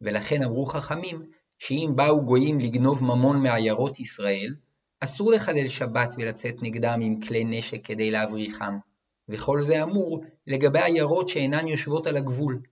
ולכן 0.00 0.42
אמרו 0.42 0.66
חכמים 0.66 1.22
שאם 1.58 1.92
באו 1.96 2.24
גויים 2.24 2.60
לגנוב 2.60 3.04
ממון 3.04 3.42
מעיירות 3.42 4.00
ישראל, 4.00 4.54
אסור 5.00 5.32
לחלל 5.32 5.68
שבת 5.68 6.14
ולצאת 6.18 6.54
נגדם 6.62 7.00
עם 7.02 7.20
כלי 7.20 7.44
נשק 7.44 7.84
כדי 7.84 8.10
להבריחם. 8.10 8.78
וכל 9.28 9.62
זה 9.62 9.82
אמור 9.82 10.24
לגבי 10.46 10.82
עיירות 10.82 11.28
שאינן 11.28 11.68
יושבות 11.68 12.06
על 12.06 12.16
הגבול. 12.16 12.62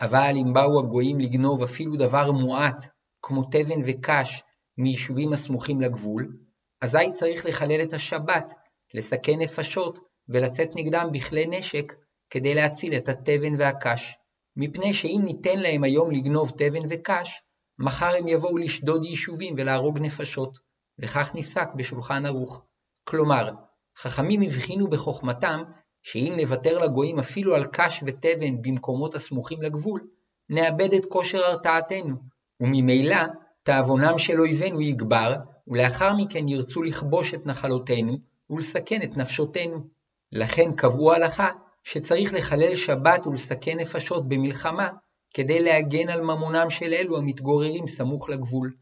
אבל 0.00 0.34
אם 0.36 0.52
באו 0.52 0.78
הגויים 0.78 1.20
לגנוב 1.20 1.62
אפילו 1.62 1.96
דבר 1.96 2.32
מועט, 2.32 2.84
כמו 3.22 3.42
תבן 3.42 3.80
וקש, 3.84 4.42
מיישובים 4.78 5.32
הסמוכים 5.32 5.80
לגבול, 5.80 6.36
אזי 6.80 7.12
צריך 7.12 7.46
לחלל 7.46 7.82
את 7.82 7.92
השבת, 7.92 8.52
לסכן 8.94 9.38
נפשות 9.38 10.07
ולצאת 10.28 10.68
נגדם 10.74 11.08
בכלי 11.12 11.46
נשק 11.46 11.94
כדי 12.30 12.54
להציל 12.54 12.94
את 12.94 13.08
התבן 13.08 13.54
והקש. 13.58 14.18
מפני 14.56 14.94
שאם 14.94 15.20
ניתן 15.24 15.58
להם 15.58 15.84
היום 15.84 16.10
לגנוב 16.10 16.50
תבן 16.50 16.86
וקש, 16.90 17.42
מחר 17.78 18.14
הם 18.18 18.28
יבואו 18.28 18.58
לשדוד 18.58 19.04
יישובים 19.04 19.54
ולהרוג 19.56 19.98
נפשות, 19.98 20.58
וכך 20.98 21.30
נפסק 21.34 21.68
בשולחן 21.76 22.26
ערוך. 22.26 22.62
כלומר, 23.04 23.50
חכמים 23.98 24.42
הבחינו 24.42 24.90
בחוכמתם 24.90 25.62
שאם 26.02 26.34
נוותר 26.40 26.78
לגויים 26.78 27.18
אפילו 27.18 27.54
על 27.54 27.66
קש 27.72 28.04
ותבן 28.06 28.62
במקומות 28.62 29.14
הסמוכים 29.14 29.62
לגבול, 29.62 30.08
נאבד 30.48 30.94
את 30.94 31.06
כושר 31.08 31.38
הרתעתנו, 31.44 32.16
וממילא 32.60 33.16
תאבונם 33.62 34.18
של 34.18 34.40
אויבינו 34.40 34.80
יגבר, 34.80 35.34
ולאחר 35.68 36.16
מכן 36.16 36.48
ירצו 36.48 36.82
לכבוש 36.82 37.34
את 37.34 37.46
נחלותינו 37.46 38.18
ולסכן 38.50 39.02
את 39.02 39.16
נפשותינו. 39.16 39.97
לכן 40.32 40.72
קבעו 40.76 41.12
הלכה 41.12 41.48
שצריך 41.84 42.34
לחלל 42.34 42.74
שבת 42.74 43.26
ולסכן 43.26 43.78
נפשות 43.78 44.28
במלחמה 44.28 44.88
כדי 45.34 45.60
להגן 45.60 46.08
על 46.08 46.20
ממונם 46.20 46.70
של 46.70 46.94
אלו 46.94 47.18
המתגוררים 47.18 47.86
סמוך 47.86 48.28
לגבול. 48.28 48.72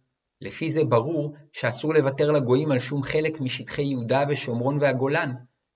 לפי 0.41 0.71
זה 0.71 0.85
ברור 0.85 1.35
שאסור 1.53 1.95
לוותר 1.95 2.31
לגויים 2.31 2.71
על 2.71 2.79
שום 2.79 3.03
חלק 3.03 3.41
משטחי 3.41 3.83
יהודה 3.83 4.25
ושומרון 4.29 4.79
והגולן, 4.81 5.33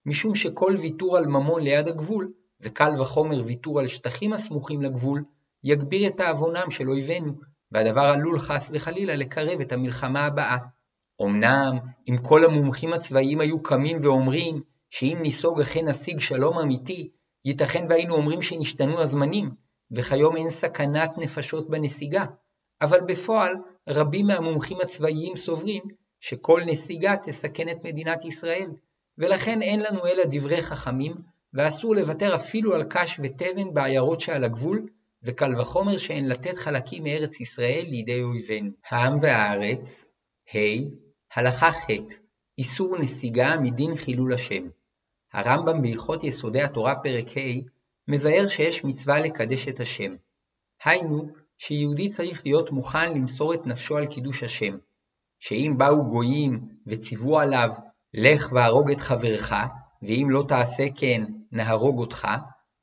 משום 0.07 0.35
שכל 0.35 0.75
ויתור 0.81 1.17
על 1.17 1.27
ממון 1.27 1.63
ליד 1.63 1.89
הגבול, 1.89 2.33
וקל 2.61 3.01
וחומר 3.01 3.43
ויתור 3.45 3.79
על 3.79 3.87
שטחים 3.87 4.33
הסמוכים 4.33 4.83
לגבול, 4.83 5.25
יגביר 5.65 6.09
את 6.09 6.17
תאבונם 6.17 6.71
של 6.71 6.91
אויבינו, 6.91 7.33
והדבר 7.73 8.01
עלול 8.01 8.39
חס 8.39 8.71
וחלילה 8.75 9.17
לקרב 9.17 9.61
את 9.61 9.73
המלחמה 9.73 10.27
הבאה. 10.27 10.59
אמנם, 11.23 11.79
אם 12.09 12.17
כל 12.23 12.45
המומחים 12.45 12.93
הצבאיים 12.93 13.41
היו 13.41 13.63
קמים 13.63 13.99
ואומרים 14.01 14.63
שאם 14.90 15.18
ניסוג 15.22 15.61
אכן 15.61 15.88
נשיג 15.88 16.20
שלום 16.20 16.59
אמיתי, 16.59 17.11
ייתכן 17.44 17.87
והיינו 17.88 18.14
אומרים 18.14 18.42
שנשתנו 18.42 19.00
הזמנים, 19.00 19.50
וכיום 19.90 20.37
אין 20.37 20.50
סכנת 20.50 21.11
נפשות 21.18 21.70
בנסיגה. 21.70 22.24
אבל 22.83 23.00
בפועל, 23.00 23.55
רבים 23.88 24.26
מהמומחים 24.26 24.81
הצבאיים 24.81 25.37
סוברים 25.37 25.83
שכל 26.20 26.62
נסיגה 26.66 27.16
תסכן 27.16 27.68
את 27.68 27.85
מדינת 27.85 28.24
ישראל, 28.24 28.70
ולכן 29.18 29.62
אין 29.62 29.81
לנו 29.81 30.07
אלא 30.07 30.24
דברי 30.31 30.62
חכמים, 30.62 31.14
ואסור 31.55 31.94
לוותר 31.94 32.35
אפילו 32.35 32.74
על 32.74 32.85
קש 32.88 33.20
ותבן 33.22 33.74
בעיירות 33.74 34.20
שעל 34.20 34.44
הגבול, 34.44 34.87
וקל 35.22 35.61
וחומר 35.61 35.98
שאין 35.98 36.29
לתת 36.29 36.59
חלקים 36.59 37.05
מארץ 37.05 37.40
ישראל 37.40 37.85
לידי 37.88 38.22
אויבינו. 38.22 38.70
העם 38.88 39.18
והארץ, 39.22 40.05
ה. 40.55 40.59
הלכה 41.35 41.72
ח' 41.72 41.87
איסור 42.59 42.98
נסיגה 42.98 43.57
מדין 43.61 43.96
חילול 43.96 44.35
השם. 44.35 44.68
הרמב"ם 45.33 45.83
בהלכות 45.83 46.25
יסודי 46.25 46.62
התורה 46.62 46.95
פרק 46.95 47.29
ה' 47.37 47.61
מבאר 48.09 48.47
שיש 48.49 48.85
מצווה 48.85 49.21
לקדש 49.21 49.69
את 49.69 49.81
השם. 49.81 50.14
היינו, 50.85 51.29
שיהודי 51.59 52.09
צריך 52.09 52.43
להיות 52.45 52.71
מוכן 52.71 53.14
למסור 53.14 53.55
את 53.55 53.66
נפשו 53.66 53.97
על 53.97 54.07
קידוש 54.07 54.43
השם. 54.43 54.77
שאם 55.38 55.75
באו 55.79 56.05
גויים 56.05 56.69
וציוו 56.87 57.38
עליו 57.38 57.71
לך 58.14 58.53
והרוג 58.53 58.90
את 58.90 59.01
חברך, 59.01 59.53
ואם 60.03 60.27
לא 60.31 60.45
תעשה 60.49 60.85
כן, 60.97 61.25
נהרוג 61.53 61.99
אותך, 61.99 62.29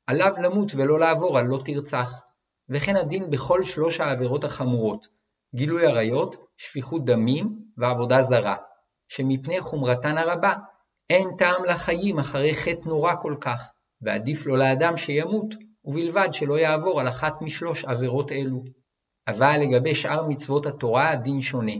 עליו 0.06 0.32
למות 0.42 0.72
ולא 0.74 0.98
לעבור 1.00 1.38
על 1.38 1.46
לא 1.46 1.58
תרצח. 1.64 2.20
וכן 2.68 2.96
הדין 2.96 3.30
בכל 3.30 3.64
שלוש 3.64 4.00
העבירות 4.00 4.44
החמורות, 4.44 5.08
גילוי 5.54 5.86
עריות, 5.86 6.36
שפיכות 6.56 7.04
דמים 7.04 7.58
ועבודה 7.76 8.22
זרה, 8.22 8.56
שמפני 9.08 9.60
חומרתן 9.60 10.18
הרבה, 10.18 10.54
אין 11.10 11.28
טעם 11.38 11.64
לחיים 11.64 12.18
אחרי 12.18 12.54
חטא 12.54 12.88
נורא 12.88 13.14
כל 13.22 13.34
כך, 13.40 13.70
ועדיף 14.00 14.46
לו 14.46 14.56
לאדם 14.56 14.96
שימות, 14.96 15.54
ובלבד 15.84 16.28
שלא 16.32 16.58
יעבור 16.58 17.00
על 17.00 17.08
אחת 17.08 17.42
משלוש 17.42 17.84
עבירות 17.84 18.32
אלו. 18.32 18.64
אבל 19.28 19.60
לגבי 19.60 19.94
שאר 19.94 20.26
מצוות 20.28 20.66
התורה 20.66 21.10
הדין 21.10 21.42
שונה. 21.42 21.72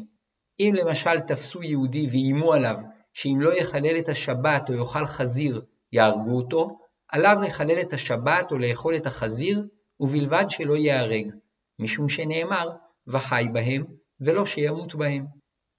אם 0.61 0.73
למשל 0.75 1.21
תפסו 1.21 1.63
יהודי 1.63 2.07
ואיימו 2.07 2.53
עליו 2.53 2.77
שאם 3.15 3.37
לא 3.41 3.59
יחלל 3.61 3.99
את 3.99 4.09
השבת 4.09 4.69
או 4.69 4.75
יאכל 4.75 5.07
חזיר, 5.07 5.63
יהרגו 5.93 6.37
אותו, 6.37 6.79
עליו 7.09 7.37
לחלל 7.43 7.81
את 7.81 7.93
השבת 7.93 8.53
או 8.53 8.59
לאכול 8.59 8.97
את 8.97 9.07
החזיר, 9.07 9.67
ובלבד 10.01 10.45
שלא 10.49 10.77
ייהרג, 10.77 11.31
משום 11.79 12.09
שנאמר, 12.09 12.69
וחי 13.07 13.45
בהם, 13.53 13.85
ולא 14.21 14.47
שימות 14.47 14.95
בהם. 14.95 15.27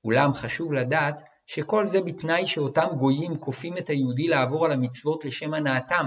אולם 0.04 0.34
חשוב 0.34 0.74
לדעת 0.74 1.22
שכל 1.52 1.86
זה 1.86 2.02
בתנאי 2.02 2.48
שאותם 2.48 2.88
גויים 2.98 3.38
כופים 3.38 3.78
את 3.78 3.90
היהודי 3.90 4.28
לעבור 4.28 4.66
על 4.66 4.72
המצוות 4.72 5.26
לשם 5.26 5.54
הנאתם, 5.54 6.06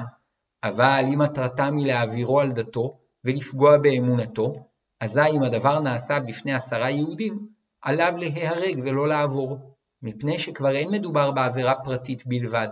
אבל 0.64 1.04
אם 1.12 1.18
מטרתם 1.18 1.76
היא 1.76 1.86
להעבירו 1.86 2.40
על 2.40 2.52
דתו 2.52 2.98
ולפגוע 3.24 3.78
באמונתו, 3.78 4.54
אזי 5.00 5.20
אם 5.36 5.42
הדבר 5.42 5.80
נעשה 5.80 6.20
בפני 6.20 6.54
עשרה 6.54 6.90
יהודים, 6.90 7.48
עליו 7.82 8.12
להיהרג 8.16 8.80
ולא 8.84 9.08
לעבור, 9.08 9.58
מפני 10.02 10.38
שכבר 10.38 10.76
אין 10.76 10.90
מדובר 10.90 11.30
בעבירה 11.30 11.74
פרטית 11.84 12.26
בלבד, 12.26 12.68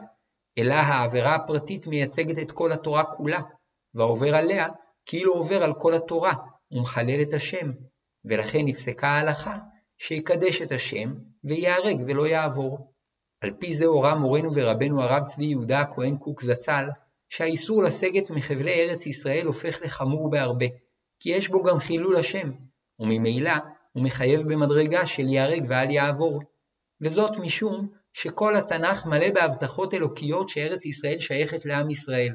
אלא 0.59 0.75
העבירה 0.75 1.35
הפרטית 1.35 1.87
מייצגת 1.87 2.39
את 2.39 2.53
כל 2.53 2.73
התורה 2.73 3.05
כולה, 3.05 3.41
והעובר 3.95 4.35
עליה 4.35 4.69
כאילו 5.07 5.33
עובר 5.33 5.65
על 5.65 5.75
כל 5.75 5.95
התורה, 5.95 6.33
ומחלל 6.73 7.23
את 7.23 7.35
השם, 7.35 7.73
ולכן 8.25 8.61
נפסקה 8.65 9.09
ההלכה 9.09 9.59
שיקדש 10.03 10.63
את 10.63 10.73
השם, 10.73 11.15
וייהרג 11.45 12.03
ולא 12.07 12.27
יעבור. 12.27 12.93
על 13.41 13.51
פי 13.59 13.75
זה 13.75 13.87
הורה 13.87 14.15
מורנו 14.15 14.51
ורבנו 14.55 15.03
הרב 15.03 15.25
צבי 15.25 15.45
יהודה 15.45 15.81
הכהן 15.81 16.17
קוק 16.17 16.43
זצ"ל, 16.43 16.89
שהאיסור 17.29 17.83
לסגת 17.83 18.31
מחבלי 18.31 18.73
ארץ 18.73 19.07
ישראל 19.07 19.47
הופך 19.47 19.79
לחמור 19.83 20.31
בהרבה, 20.31 20.67
כי 21.21 21.31
יש 21.31 21.49
בו 21.49 21.63
גם 21.63 21.79
חילול 21.79 22.17
השם, 22.17 22.51
וממילא 23.01 23.53
הוא 23.93 24.05
מחייב 24.05 24.41
במדרגה 24.53 25.07
של 25.07 25.29
ייהרג 25.29 25.65
ואל 25.69 25.91
יעבור. 25.91 26.43
וזאת 27.01 27.37
משום 27.37 27.89
שכל 28.13 28.57
התנ"ך 28.57 29.07
מלא 29.07 29.31
בהבטחות 29.35 29.95
אלוקיות 29.95 30.49
שארץ 30.49 30.85
ישראל 30.85 31.19
שייכת 31.19 31.65
לעם 31.65 31.91
ישראל, 31.91 32.35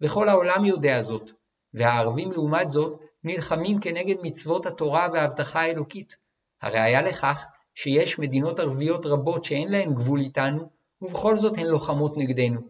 וכל 0.00 0.28
העולם 0.28 0.64
יודע 0.64 1.02
זאת, 1.02 1.30
והערבים 1.74 2.32
לעומת 2.32 2.70
זאת 2.70 3.00
נלחמים 3.24 3.80
כנגד 3.80 4.16
מצוות 4.22 4.66
התורה 4.66 5.08
וההבטחה 5.12 5.60
האלוקית. 5.60 6.25
הראיה 6.62 7.02
לכך 7.02 7.44
שיש 7.74 8.18
מדינות 8.18 8.60
ערביות 8.60 9.06
רבות 9.06 9.44
שאין 9.44 9.72
להן 9.72 9.94
גבול 9.94 10.20
איתנו, 10.20 10.68
ובכל 11.02 11.36
זאת 11.36 11.58
הן 11.58 11.66
לוחמות 11.66 12.16
נגדנו. 12.16 12.60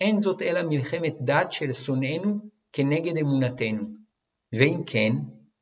אין 0.00 0.18
זאת 0.18 0.42
אלא 0.42 0.60
מלחמת 0.62 1.14
דת 1.20 1.52
של 1.52 1.72
שונאינו 1.72 2.38
כנגד 2.72 3.16
אמונתנו. 3.16 3.84
ואם 4.52 4.80
כן, 4.86 5.12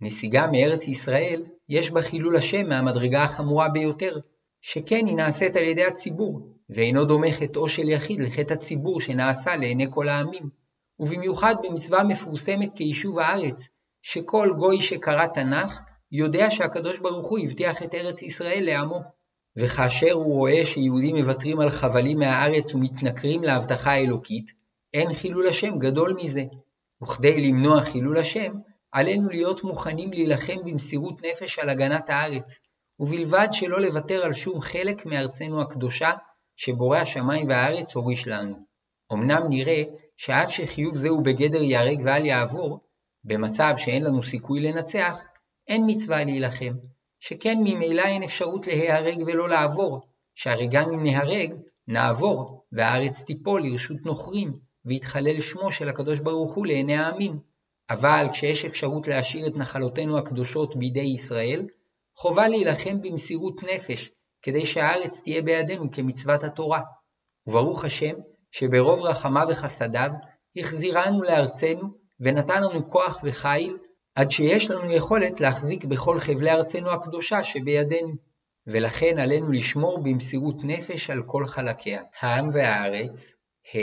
נסיגה 0.00 0.46
מארץ 0.46 0.88
ישראל 0.88 1.44
יש 1.68 1.90
בה 1.90 2.02
חילול 2.02 2.36
השם 2.36 2.68
מהמדרגה 2.68 3.22
החמורה 3.22 3.68
ביותר, 3.68 4.18
שכן 4.62 5.06
היא 5.06 5.16
נעשית 5.16 5.56
על 5.56 5.64
ידי 5.64 5.84
הציבור, 5.84 6.40
ואינו 6.70 7.04
דומה 7.04 7.32
חטאו 7.32 7.68
של 7.68 7.88
יחיד 7.88 8.20
לחטא 8.20 8.52
הציבור 8.52 9.00
שנעשה 9.00 9.56
לעיני 9.56 9.86
כל 9.90 10.08
העמים, 10.08 10.50
ובמיוחד 10.98 11.54
במצווה 11.62 12.04
מפורסמת 12.04 12.76
כיישוב 12.76 13.18
הארץ, 13.18 13.68
שכל 14.02 14.48
גוי 14.58 14.80
שקרא 14.80 15.26
תנ"ך 15.26 15.80
יודע 16.12 16.50
שהקדוש 16.50 16.98
ברוך 16.98 17.28
הוא 17.28 17.38
הבטיח 17.38 17.82
את 17.82 17.94
ארץ 17.94 18.22
ישראל 18.22 18.64
לעמו. 18.64 19.00
וכאשר 19.56 20.12
הוא 20.12 20.34
רואה 20.34 20.66
שיהודים 20.66 21.16
מוותרים 21.16 21.60
על 21.60 21.70
חבלים 21.70 22.18
מהארץ 22.18 22.74
ומתנכרים 22.74 23.42
להבטחה 23.42 23.90
האלוקית, 23.90 24.52
אין 24.94 25.12
חילול 25.12 25.48
השם 25.48 25.78
גדול 25.78 26.16
מזה. 26.22 26.44
וכדי 27.02 27.40
למנוע 27.40 27.82
חילול 27.82 28.18
השם, 28.18 28.52
עלינו 28.92 29.28
להיות 29.28 29.64
מוכנים 29.64 30.12
להילחם 30.12 30.56
במסירות 30.64 31.22
נפש 31.24 31.58
על 31.58 31.68
הגנת 31.68 32.10
הארץ, 32.10 32.58
ובלבד 33.00 33.48
שלא 33.52 33.80
לוותר 33.80 34.24
על 34.24 34.32
שום 34.32 34.60
חלק 34.60 35.06
מארצנו 35.06 35.60
הקדושה, 35.60 36.10
שבורא 36.56 36.98
השמיים 36.98 37.48
והארץ 37.48 37.94
הוריש 37.94 38.28
לנו. 38.28 38.56
אמנם 39.12 39.42
נראה 39.48 39.82
שאף 40.16 40.50
שחיוב 40.50 40.96
זה 40.96 41.08
הוא 41.08 41.24
בגדר 41.24 41.62
ייהרג 41.62 42.00
ואל 42.04 42.26
יעבור, 42.26 42.80
במצב 43.24 43.74
שאין 43.76 44.04
לנו 44.04 44.22
סיכוי 44.22 44.60
לנצח, 44.60 45.20
אין 45.70 45.84
מצווה 45.86 46.24
להילחם, 46.24 46.72
שכן 47.20 47.58
ממילא 47.60 48.02
אין 48.02 48.22
אפשרות 48.22 48.66
להיהרג 48.66 49.22
ולא 49.26 49.48
לעבור, 49.48 50.00
שהרי 50.34 50.66
גם 50.70 50.90
אם 50.92 51.04
נהרג, 51.04 51.54
נעבור, 51.88 52.64
והארץ 52.72 53.22
תיפול 53.22 53.62
לרשות 53.62 53.98
נוכרים, 54.04 54.58
ויתחלל 54.84 55.40
שמו 55.40 55.72
של 55.72 55.88
הקדוש 55.88 56.20
ברוך 56.20 56.54
הוא 56.54 56.66
לעיני 56.66 56.96
העמים. 56.96 57.38
אבל 57.90 58.26
כשיש 58.32 58.64
אפשרות 58.64 59.08
להשאיר 59.08 59.46
את 59.46 59.56
נחלותינו 59.56 60.18
הקדושות 60.18 60.76
בידי 60.76 61.00
ישראל, 61.00 61.66
חובה 62.16 62.48
להילחם 62.48 63.02
במסירות 63.02 63.62
נפש, 63.62 64.10
כדי 64.42 64.66
שהארץ 64.66 65.20
תהיה 65.22 65.42
בידינו 65.42 65.90
כמצוות 65.90 66.44
התורה. 66.44 66.80
וברוך 67.46 67.84
השם, 67.84 68.14
שברוב 68.50 69.00
רחמיו 69.00 69.46
וחסדיו, 69.50 70.10
החזירנו 70.56 71.22
לארצנו, 71.22 71.88
ונתן 72.20 72.62
לנו 72.62 72.90
כוח 72.90 73.18
וחיל, 73.24 73.76
עד 74.14 74.30
שיש 74.30 74.70
לנו 74.70 74.90
יכולת 74.92 75.40
להחזיק 75.40 75.84
בכל 75.84 76.18
חבלי 76.18 76.50
ארצנו 76.50 76.90
הקדושה 76.90 77.44
שבידינו. 77.44 78.30
ולכן 78.66 79.18
עלינו 79.18 79.52
לשמור 79.52 80.02
במסירות 80.02 80.56
נפש 80.62 81.10
על 81.10 81.22
כל 81.26 81.46
חלקיה. 81.46 82.02
העם 82.20 82.48
והארץ, 82.52 83.32
ה. 83.74 83.78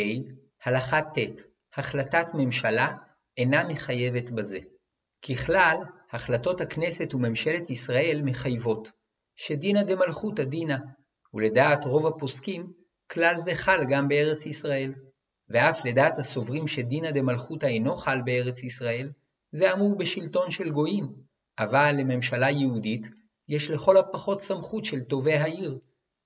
הלכה 0.63 1.01
ט' 1.01 1.41
החלטת 1.75 2.25
ממשלה 2.33 2.93
אינה 3.37 3.63
מחייבת 3.67 4.31
בזה. 4.31 4.59
ככלל, 5.21 5.77
החלטות 6.11 6.61
הכנסת 6.61 7.13
וממשלת 7.13 7.69
ישראל 7.69 8.21
מחייבות, 8.23 8.91
שדינא 9.35 9.83
דמלכותא 9.83 10.43
דינא, 10.43 10.77
ולדעת 11.33 11.85
רוב 11.85 12.07
הפוסקים, 12.07 12.73
כלל 13.11 13.37
זה 13.37 13.55
חל 13.55 13.85
גם 13.89 14.07
בארץ 14.07 14.45
ישראל. 14.45 14.93
ואף 15.49 15.85
לדעת 15.85 16.17
הסוברים 16.19 16.67
שדינא 16.67 17.11
דמלכותא 17.11 17.65
אינו 17.65 17.95
חל 17.95 18.21
בארץ 18.25 18.63
ישראל, 18.63 19.11
זה 19.51 19.73
אמור 19.73 19.97
בשלטון 19.97 20.51
של 20.51 20.69
גויים, 20.69 21.13
אבל 21.59 21.95
לממשלה 21.99 22.49
יהודית 22.49 23.07
יש 23.49 23.69
לכל 23.69 23.97
הפחות 23.97 24.41
סמכות 24.41 24.85
של 24.85 25.01
טובי 25.01 25.33
העיר, 25.33 25.79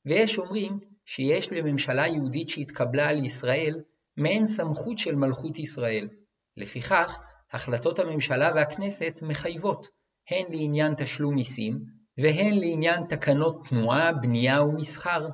ויש 0.06 0.38
אומרים 0.38 0.80
שיש 1.06 1.52
לממשלה 1.52 2.08
יהודית 2.08 2.50
שהתקבלה 2.50 3.10
על 3.10 3.26
ישראל 3.26 3.82
מעין 4.18 4.46
סמכות 4.46 4.98
של 4.98 5.16
מלכות 5.16 5.60
ישראל. 5.60 6.10
לפיכך, 6.58 7.20
החלטות 7.52 8.00
הממשלה 8.00 8.52
והכנסת 8.56 9.20
מחייבות, 9.22 9.88
הן 10.30 10.46
לעניין 10.50 10.96
תשלום 10.98 11.36
מיסים, 11.36 11.86
והן 12.18 12.54
לעניין 12.54 13.08
תקנות 13.10 13.68
תנועה, 13.68 14.14
בנייה 14.14 14.64
ומסחר. 14.64 15.30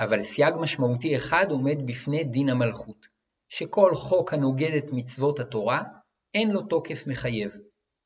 אבל 0.00 0.22
סייג 0.22 0.54
משמעותי 0.60 1.16
אחד 1.16 1.46
עומד 1.50 1.86
בפני 1.86 2.24
דין 2.24 2.48
המלכות, 2.48 3.06
שכל 3.48 3.94
חוק 3.94 4.32
הנוגד 4.32 4.74
את 4.78 4.84
מצוות 4.92 5.40
התורה, 5.40 5.82
אין 6.34 6.50
לו 6.50 6.62
תוקף 6.62 7.06
מחייב, 7.06 7.56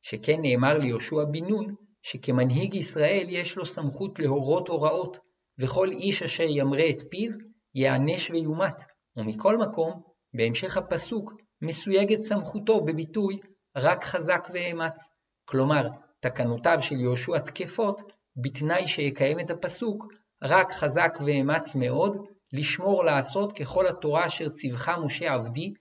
שכן 0.02 0.40
נאמר 0.42 0.78
ליהושע 0.78 1.24
בן 1.30 1.44
נון, 1.44 1.74
שכמנהיג 2.02 2.74
ישראל 2.74 3.26
יש 3.28 3.56
לו 3.56 3.66
סמכות 3.66 4.18
להורות 4.18 4.68
הוראות, 4.68 5.18
וכל 5.58 5.90
איש 5.90 6.22
אשר 6.22 6.44
ימרה 6.48 6.90
את 6.90 7.02
פיו, 7.10 7.30
ייענש 7.74 8.30
ויומת. 8.30 8.82
ומכל 9.16 9.56
מקום, 9.58 10.02
בהמשך 10.34 10.76
הפסוק, 10.76 11.32
מסויגת 11.62 12.20
סמכותו 12.20 12.84
בביטוי 12.84 13.38
רק 13.76 14.04
חזק 14.04 14.48
ואמץ. 14.52 14.98
כלומר, 15.44 15.88
תקנותיו 16.20 16.78
של 16.80 17.00
יהושע 17.00 17.38
תקפות, 17.38 18.00
בתנאי 18.36 18.88
שיקיים 18.88 19.40
את 19.40 19.50
הפסוק, 19.50 20.04
רק 20.42 20.72
חזק 20.72 21.18
ואמץ 21.26 21.74
מאוד, 21.74 22.16
לשמור 22.52 23.04
לעשות 23.04 23.58
ככל 23.58 23.86
התורה 23.86 24.26
אשר 24.26 24.48
ציווך 24.48 24.88
משה 24.88 25.32
עבדי, 25.34 25.72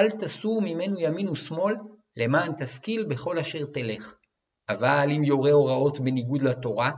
אל 0.00 0.10
תסור 0.10 0.62
ממנו 0.62 1.00
ימין 1.00 1.28
ושמאל, 1.28 1.74
למען 2.16 2.52
תשכיל 2.58 3.04
בכל 3.04 3.38
אשר 3.38 3.64
תלך. 3.74 4.14
אבל 4.68 5.08
אם 5.16 5.24
יורה 5.24 5.50
הוראות 5.50 6.00
בניגוד 6.00 6.42
לתורה, 6.42 6.90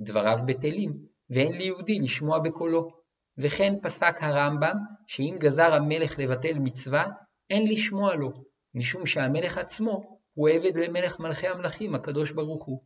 דבריו 0.00 0.38
בטלים, 0.46 0.92
ואין 1.30 1.52
ליהודי 1.52 1.98
לשמוע 1.98 2.38
בקולו. 2.38 2.90
וכן 3.38 3.74
פסק 3.82 4.16
הרמב"ם, 4.20 4.76
שאם 5.06 5.36
גזר 5.38 5.74
המלך 5.74 6.18
לבטל 6.18 6.58
מצווה, 6.58 7.06
אין 7.50 7.68
לשמוע 7.68 8.14
לו, 8.14 8.30
משום 8.74 9.06
שהמלך 9.06 9.58
עצמו 9.58 10.18
הוא 10.34 10.48
עבד 10.48 10.76
למלך 10.76 11.20
מלכי 11.20 11.48
המלכים, 11.48 11.94
הקדוש 11.94 12.30
ברוך 12.30 12.64
הוא. 12.64 12.82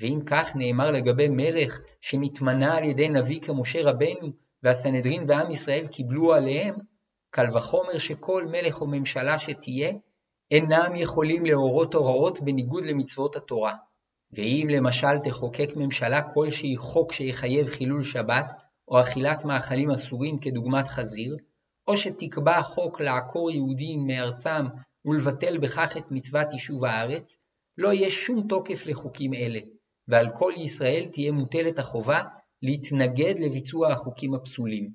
ואם 0.00 0.20
כך 0.26 0.56
נאמר 0.56 0.90
לגבי 0.90 1.28
מלך 1.28 1.78
שנתמנה 2.00 2.76
על 2.76 2.84
ידי 2.84 3.08
נביא 3.08 3.40
כמשה 3.40 3.82
רבנו, 3.82 4.32
והסנהדרין 4.62 5.24
ועם 5.28 5.50
ישראל 5.50 5.86
קיבלו 5.86 6.34
עליהם, 6.34 6.74
קל 7.36 7.56
וחומר 7.56 7.98
שכל 7.98 8.46
מלך 8.46 8.80
או 8.80 8.86
ממשלה 8.86 9.38
שתהיה, 9.38 9.92
אינם 10.50 10.92
יכולים 10.96 11.46
להורות 11.46 11.94
הוראות 11.94 12.40
בניגוד 12.40 12.84
למצוות 12.84 13.36
התורה. 13.36 13.74
ואם 14.32 14.66
למשל 14.70 15.18
תחוקק 15.24 15.68
ממשלה 15.76 16.22
כלשהי 16.34 16.76
חוק 16.76 17.12
שיחייב 17.12 17.66
חילול 17.66 18.04
שבת, 18.04 18.52
או 18.88 19.00
אכילת 19.00 19.44
מאכלים 19.44 19.90
אסורים 19.90 20.38
כדוגמת 20.38 20.88
חזיר, 20.88 21.36
או 21.88 21.96
שתקבע 21.96 22.62
חוק 22.62 23.00
לעקור 23.00 23.50
יהודים 23.50 24.06
מארצם 24.06 24.66
ולבטל 25.04 25.58
בכך 25.58 25.96
את 25.96 26.04
מצוות 26.10 26.52
יישוב 26.52 26.84
הארץ, 26.84 27.36
לא 27.78 27.92
יהיה 27.92 28.10
שום 28.10 28.46
תוקף 28.48 28.86
לחוקים 28.86 29.34
אלה, 29.34 29.60
ועל 30.08 30.28
כל 30.34 30.52
ישראל 30.56 31.08
תהיה 31.12 31.32
מוטלת 31.32 31.78
החובה 31.78 32.22
להתנגד 32.62 33.34
לביצוע 33.38 33.92
החוקים 33.92 34.34
הפסולים. 34.34 34.90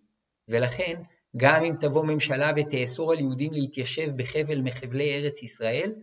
ולכן, 0.48 1.02
גם 1.38 1.64
אם 1.64 1.76
תבוא 1.80 2.06
ממשלה 2.06 2.52
ותאסור 2.56 3.12
על 3.12 3.20
יהודים 3.20 3.54
להתיישב 3.54 4.10
בחבל 4.16 4.62
מחבלי 4.62 5.16
ארץ 5.16 5.44
ישראל, 5.44 5.94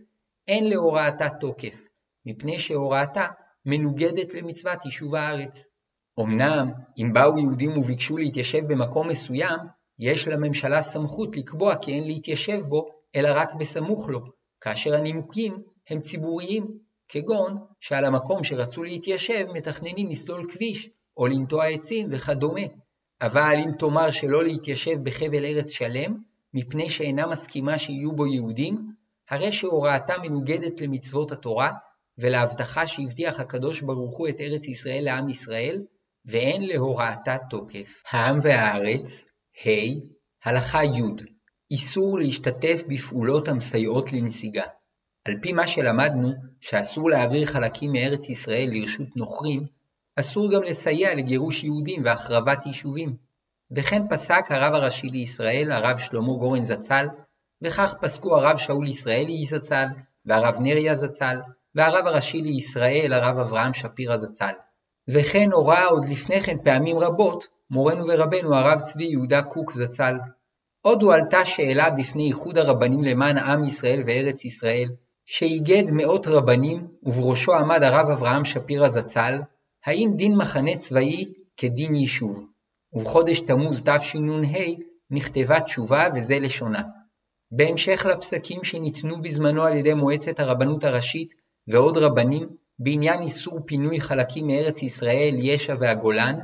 אין 0.47 0.69
להוראתה 0.69 1.27
תוקף, 1.39 1.81
מפני 2.25 2.59
שהוראתה 2.59 3.27
מנוגדת 3.65 4.33
למצוות 4.33 4.85
יישוב 4.85 5.15
הארץ. 5.15 5.65
אמנם, 6.19 6.71
אם 6.97 7.13
באו 7.13 7.39
יהודים 7.39 7.77
וביקשו 7.77 8.17
להתיישב 8.17 8.61
במקום 8.67 9.07
מסוים, 9.07 9.59
יש 9.99 10.27
לממשלה 10.27 10.81
סמכות 10.81 11.37
לקבוע 11.37 11.75
כי 11.75 11.93
אין 11.93 12.03
להתיישב 12.03 12.59
בו, 12.67 12.89
אלא 13.15 13.29
רק 13.33 13.53
בסמוך 13.59 14.09
לו, 14.09 14.19
כאשר 14.61 14.95
הנימוקים 14.95 15.63
הם 15.89 16.01
ציבוריים, 16.01 16.67
כגון 17.07 17.57
שעל 17.79 18.05
המקום 18.05 18.43
שרצו 18.43 18.83
להתיישב 18.83 19.45
מתכננים 19.53 20.09
לסלול 20.09 20.49
כביש, 20.49 20.89
או 21.17 21.27
לנטוע 21.27 21.65
עצים 21.65 22.07
וכדומה. 22.11 22.61
אבל 23.21 23.55
אם 23.65 23.71
תאמר 23.79 24.11
שלא 24.11 24.43
להתיישב 24.43 24.95
בחבל 25.03 25.45
ארץ 25.45 25.69
שלם, 25.69 26.17
מפני 26.53 26.89
שאינה 26.89 27.27
מסכימה 27.27 27.77
שיהיו 27.77 28.11
בו 28.11 28.27
יהודים, 28.27 28.91
הרי 29.29 29.51
שהוראתה 29.51 30.13
מנוגדת 30.21 30.81
למצוות 30.81 31.31
התורה, 31.31 31.71
ולהבטחה 32.17 32.87
שהבטיח 32.87 33.39
הקדוש 33.39 33.81
ברוך 33.81 34.17
הוא 34.17 34.27
את 34.29 34.41
ארץ 34.41 34.67
ישראל 34.67 35.03
לעם 35.03 35.29
ישראל, 35.29 35.81
ואין 36.25 36.61
להוראתה 36.67 37.37
תוקף. 37.49 38.03
העם 38.11 38.39
והארץ, 38.43 39.25
ה. 39.65 39.69
הלכה 40.43 40.83
י. 40.83 41.01
איסור 41.71 42.19
להשתתף 42.19 42.83
בפעולות 42.87 43.47
המסייעות 43.47 44.13
לנסיגה. 44.13 44.63
על 45.25 45.33
פי 45.41 45.53
מה 45.53 45.67
שלמדנו, 45.67 46.31
שאסור 46.61 47.09
להעביר 47.09 47.45
חלקים 47.45 47.91
מארץ 47.91 48.29
ישראל 48.29 48.69
לרשות 48.71 49.07
נוכרים, 49.15 49.65
אסור 50.19 50.51
גם 50.51 50.63
לסייע 50.63 51.15
לגירוש 51.15 51.63
יהודים 51.63 52.01
והחרבת 52.05 52.65
יישובים. 52.65 53.15
וכן 53.71 54.01
פסק 54.09 54.45
הרב 54.49 54.73
הראשי 54.73 55.07
לישראל, 55.07 55.71
הרב 55.71 55.97
שלמה 55.97 56.33
גורן 56.33 56.65
זצ"ל, 56.65 57.07
וכך 57.61 57.95
פסקו 58.01 58.37
הרב 58.37 58.57
שאול 58.57 58.87
ישראלי 58.87 59.45
זצ"ל, 59.45 59.85
והרב 60.25 60.55
נריה 60.59 60.95
זצ"ל, 60.95 61.37
והרב 61.75 62.07
הראשי 62.07 62.41
לישראל, 62.41 63.13
הרב 63.13 63.37
אברהם 63.37 63.73
שפירא 63.73 64.17
זצ"ל. 64.17 64.53
וכן 65.07 65.51
הורה 65.51 65.85
עוד 65.85 66.05
לפני 66.09 66.41
כן 66.41 66.57
פעמים 66.63 66.99
רבות, 66.99 67.47
מורנו 67.71 68.05
ורבנו 68.07 68.55
הרב 68.55 68.79
צבי 68.79 69.03
יהודה 69.03 69.41
קוק 69.41 69.73
זצ"ל. 69.73 70.17
עוד 70.81 71.03
הועלתה 71.03 71.45
שאלה 71.45 71.89
בפני 71.89 72.27
איחוד 72.27 72.57
הרבנים 72.57 73.03
למען 73.03 73.37
עם 73.37 73.63
ישראל 73.63 74.03
וארץ 74.05 74.45
ישראל, 74.45 74.89
שאיגד 75.25 75.83
מאות 75.91 76.27
רבנים, 76.27 76.87
ובראשו 77.03 77.53
עמד 77.53 77.83
הרב 77.83 78.09
אברהם 78.09 78.45
שפירא 78.45 78.89
זצ"ל, 78.89 79.39
האם 79.85 80.11
דין 80.15 80.35
מחנה 80.35 80.77
צבאי 80.77 81.25
כדין 81.57 81.95
יישוב. 81.95 82.45
ובחודש 82.93 83.39
תמוז 83.39 83.83
תשנ"ה 83.83 84.59
נכתבה 85.11 85.59
תשובה 85.59 86.07
וזה 86.15 86.39
לשונה. 86.39 86.83
בהמשך 87.51 88.05
לפסקים 88.05 88.63
שניתנו 88.63 89.21
בזמנו 89.21 89.63
על 89.63 89.77
ידי 89.77 89.93
מועצת 89.93 90.39
הרבנות 90.39 90.83
הראשית 90.83 91.33
ועוד 91.67 91.97
רבנים 91.97 92.49
בעניין 92.79 93.21
איסור 93.21 93.59
פינוי 93.65 94.01
חלקים 94.01 94.47
מארץ 94.47 94.83
ישראל, 94.83 95.35
יש"ע 95.37 95.75
והגולן, 95.79 96.39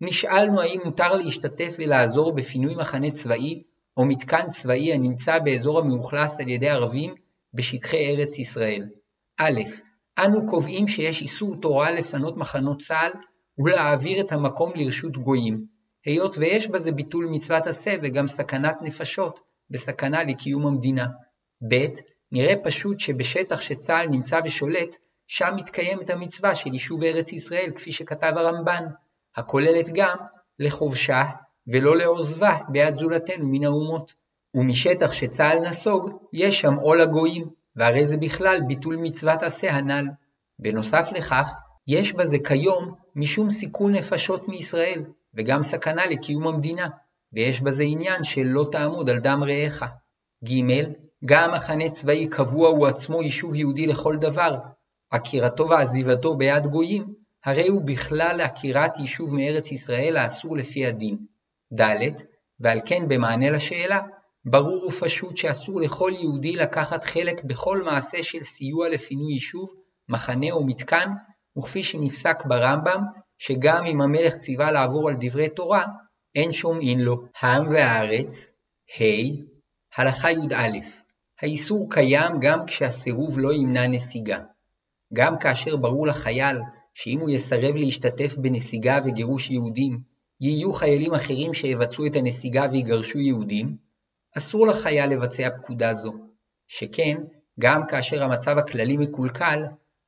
נשאלנו 0.00 0.60
האם 0.60 0.80
מותר 0.84 1.14
להשתתף 1.14 1.76
ולעזור 1.78 2.32
בפינוי 2.32 2.74
מחנה 2.74 3.10
צבאי 3.10 3.62
או 3.96 4.04
מתקן 4.04 4.50
צבאי 4.50 4.92
הנמצא 4.92 5.38
באזור 5.38 5.78
המאוכלס 5.78 6.40
על 6.40 6.48
ידי 6.48 6.68
ערבים 6.68 7.14
בשטחי 7.54 8.06
ארץ 8.06 8.38
ישראל. 8.38 8.84
א. 9.40 9.50
אנו 10.24 10.46
קובעים 10.46 10.88
שיש 10.88 11.22
איסור 11.22 11.56
תורה 11.56 11.90
לפנות 11.90 12.36
מחנות 12.36 12.82
צה"ל 12.82 13.12
ולהעביר 13.58 14.20
את 14.20 14.32
המקום 14.32 14.72
לרשות 14.74 15.16
גויים, 15.16 15.64
היות 16.04 16.38
ויש 16.38 16.68
בזה 16.68 16.92
ביטול 16.92 17.28
מצוות 17.30 17.66
עשה 17.66 17.94
וגם 18.02 18.28
סכנת 18.28 18.76
נפשות, 18.82 19.40
וסכנה 19.70 20.22
לקיום 20.22 20.66
המדינה. 20.66 21.06
ב. 21.70 21.74
נראה 22.32 22.54
פשוט 22.64 23.00
שבשטח 23.00 23.60
שצה"ל 23.60 24.06
נמצא 24.08 24.40
ושולט, 24.44 24.96
שם 25.26 25.50
מתקיימת 25.56 26.10
המצווה 26.10 26.54
של 26.54 26.72
יישוב 26.72 27.02
ארץ 27.02 27.32
ישראל, 27.32 27.70
כפי 27.74 27.92
שכתב 27.92 28.32
הרמב"ן, 28.36 28.84
הכוללת 29.36 29.88
גם 29.94 30.16
לכובשה 30.58 31.24
ולא 31.66 31.96
לעוזבה 31.96 32.58
בעד 32.68 32.94
זולתנו 32.94 33.46
מן 33.46 33.64
האומות. 33.64 34.14
ומשטח 34.54 35.12
שצה"ל 35.12 35.58
נסוג, 35.58 36.10
יש 36.32 36.60
שם 36.60 36.74
עול 36.74 37.00
הגויים, 37.00 37.59
והרי 37.76 38.06
זה 38.06 38.16
בכלל 38.16 38.60
ביטול 38.66 38.96
מצוות 38.96 39.42
עשה 39.42 39.72
הנ"ל. 39.72 40.06
בנוסף 40.58 41.08
לכך, 41.12 41.52
יש 41.86 42.12
בזה 42.12 42.36
כיום 42.48 42.94
משום 43.16 43.50
סיכון 43.50 43.92
נפשות 43.94 44.48
מישראל, 44.48 45.04
וגם 45.34 45.62
סכנה 45.62 46.06
לקיום 46.06 46.46
המדינה, 46.46 46.88
ויש 47.32 47.60
בזה 47.60 47.82
עניין 47.82 48.24
של 48.24 48.42
לא 48.42 48.68
תעמוד 48.72 49.10
על 49.10 49.18
דם 49.18 49.44
רעך. 49.44 49.84
ג. 50.44 50.50
גם 51.24 51.50
מחנה 51.54 51.90
צבאי 51.90 52.26
קבוע 52.26 52.68
הוא 52.68 52.86
עצמו 52.86 53.22
יישוב 53.22 53.54
יהודי 53.54 53.86
לכל 53.86 54.16
דבר, 54.16 54.58
עקירתו 55.10 55.68
ועזיבתו 55.68 56.36
ביד 56.36 56.66
גויים, 56.66 57.14
הרי 57.44 57.68
הוא 57.68 57.82
בכלל 57.84 58.40
עקירת 58.40 58.98
יישוב 58.98 59.34
מארץ 59.34 59.72
ישראל 59.72 60.16
האסור 60.16 60.56
לפי 60.56 60.86
הדין. 60.86 61.18
ד. 61.74 61.82
ועל 62.60 62.80
כן 62.84 63.08
במענה 63.08 63.50
לשאלה, 63.50 64.00
ברור 64.44 64.86
ופשוט 64.86 65.36
שאסור 65.36 65.80
לכל 65.80 66.12
יהודי 66.20 66.56
לקחת 66.56 67.04
חלק 67.04 67.44
בכל 67.44 67.82
מעשה 67.82 68.22
של 68.22 68.42
סיוע 68.42 68.88
לפינוי 68.88 69.32
יישוב, 69.32 69.70
מחנה 70.08 70.50
או 70.50 70.66
מתקן, 70.66 71.08
וכפי 71.58 71.82
שנפסק 71.82 72.44
ברמב"ם, 72.44 73.02
שגם 73.38 73.86
אם 73.86 74.00
המלך 74.00 74.36
ציווה 74.36 74.72
לעבור 74.72 75.08
על 75.08 75.16
דברי 75.20 75.48
תורה, 75.48 75.84
אין 76.34 76.52
שומעין 76.52 77.00
לו. 77.00 77.16
העם 77.40 77.68
והארץ, 77.68 78.46
ה. 79.00 79.02
הלכה 79.96 80.30
י"א 80.30 80.78
האיסור 81.42 81.86
קיים 81.90 82.32
גם 82.40 82.66
כשהסירוב 82.66 83.38
לא 83.38 83.52
ימנע 83.52 83.86
נסיגה. 83.86 84.38
גם 85.14 85.38
כאשר 85.38 85.76
ברור 85.76 86.06
לחייל 86.06 86.58
שאם 86.94 87.18
הוא 87.20 87.30
יסרב 87.30 87.76
להשתתף 87.76 88.36
בנסיגה 88.36 88.98
וגירוש 89.04 89.50
יהודים, 89.50 90.00
יהיו 90.40 90.72
חיילים 90.72 91.14
אחרים 91.14 91.54
שיבצעו 91.54 92.06
את 92.06 92.16
הנסיגה 92.16 92.66
ויגרשו 92.72 93.18
יהודים, 93.18 93.76
אסור 94.36 94.66
לחייל 94.66 95.10
לבצע 95.10 95.48
פקודה 95.62 95.94
זו. 95.94 96.12
שכן, 96.68 97.16
גם 97.60 97.86
כאשר 97.86 98.22
המצב 98.22 98.58
הכללי 98.58 98.96
מקולקל, 98.96 99.62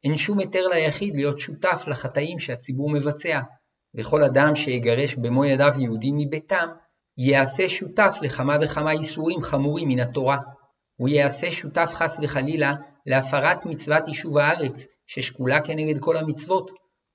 אין 0.04 0.16
שום 0.16 0.38
היתר 0.38 0.68
ליחיד 0.68 1.14
להיות 1.14 1.38
שותף 1.38 1.84
לחטאים 1.86 2.38
שהציבור 2.38 2.90
מבצע, 2.90 3.40
וכל 3.94 4.22
אדם 4.22 4.54
שיגרש 4.54 5.14
במו 5.14 5.44
ידיו 5.44 5.72
יהודים 5.78 6.16
מביתם, 6.18 6.68
ייעשה 7.18 7.68
שותף 7.68 8.16
לכמה 8.22 8.56
וכמה 8.62 8.92
איסורים 8.92 9.42
חמורים 9.42 9.88
מן 9.88 10.00
התורה. 10.00 10.38
הוא 10.96 11.08
ייעשה 11.08 11.50
שותף 11.50 11.90
חס 11.94 12.18
וחלילה 12.22 12.74
להפרת 13.06 13.66
מצוות 13.66 14.08
יישוב 14.08 14.38
הארץ, 14.38 14.86
ששקולה 15.06 15.60
כנגד 15.60 15.98
כל 16.00 16.16
המצוות, 16.16 16.70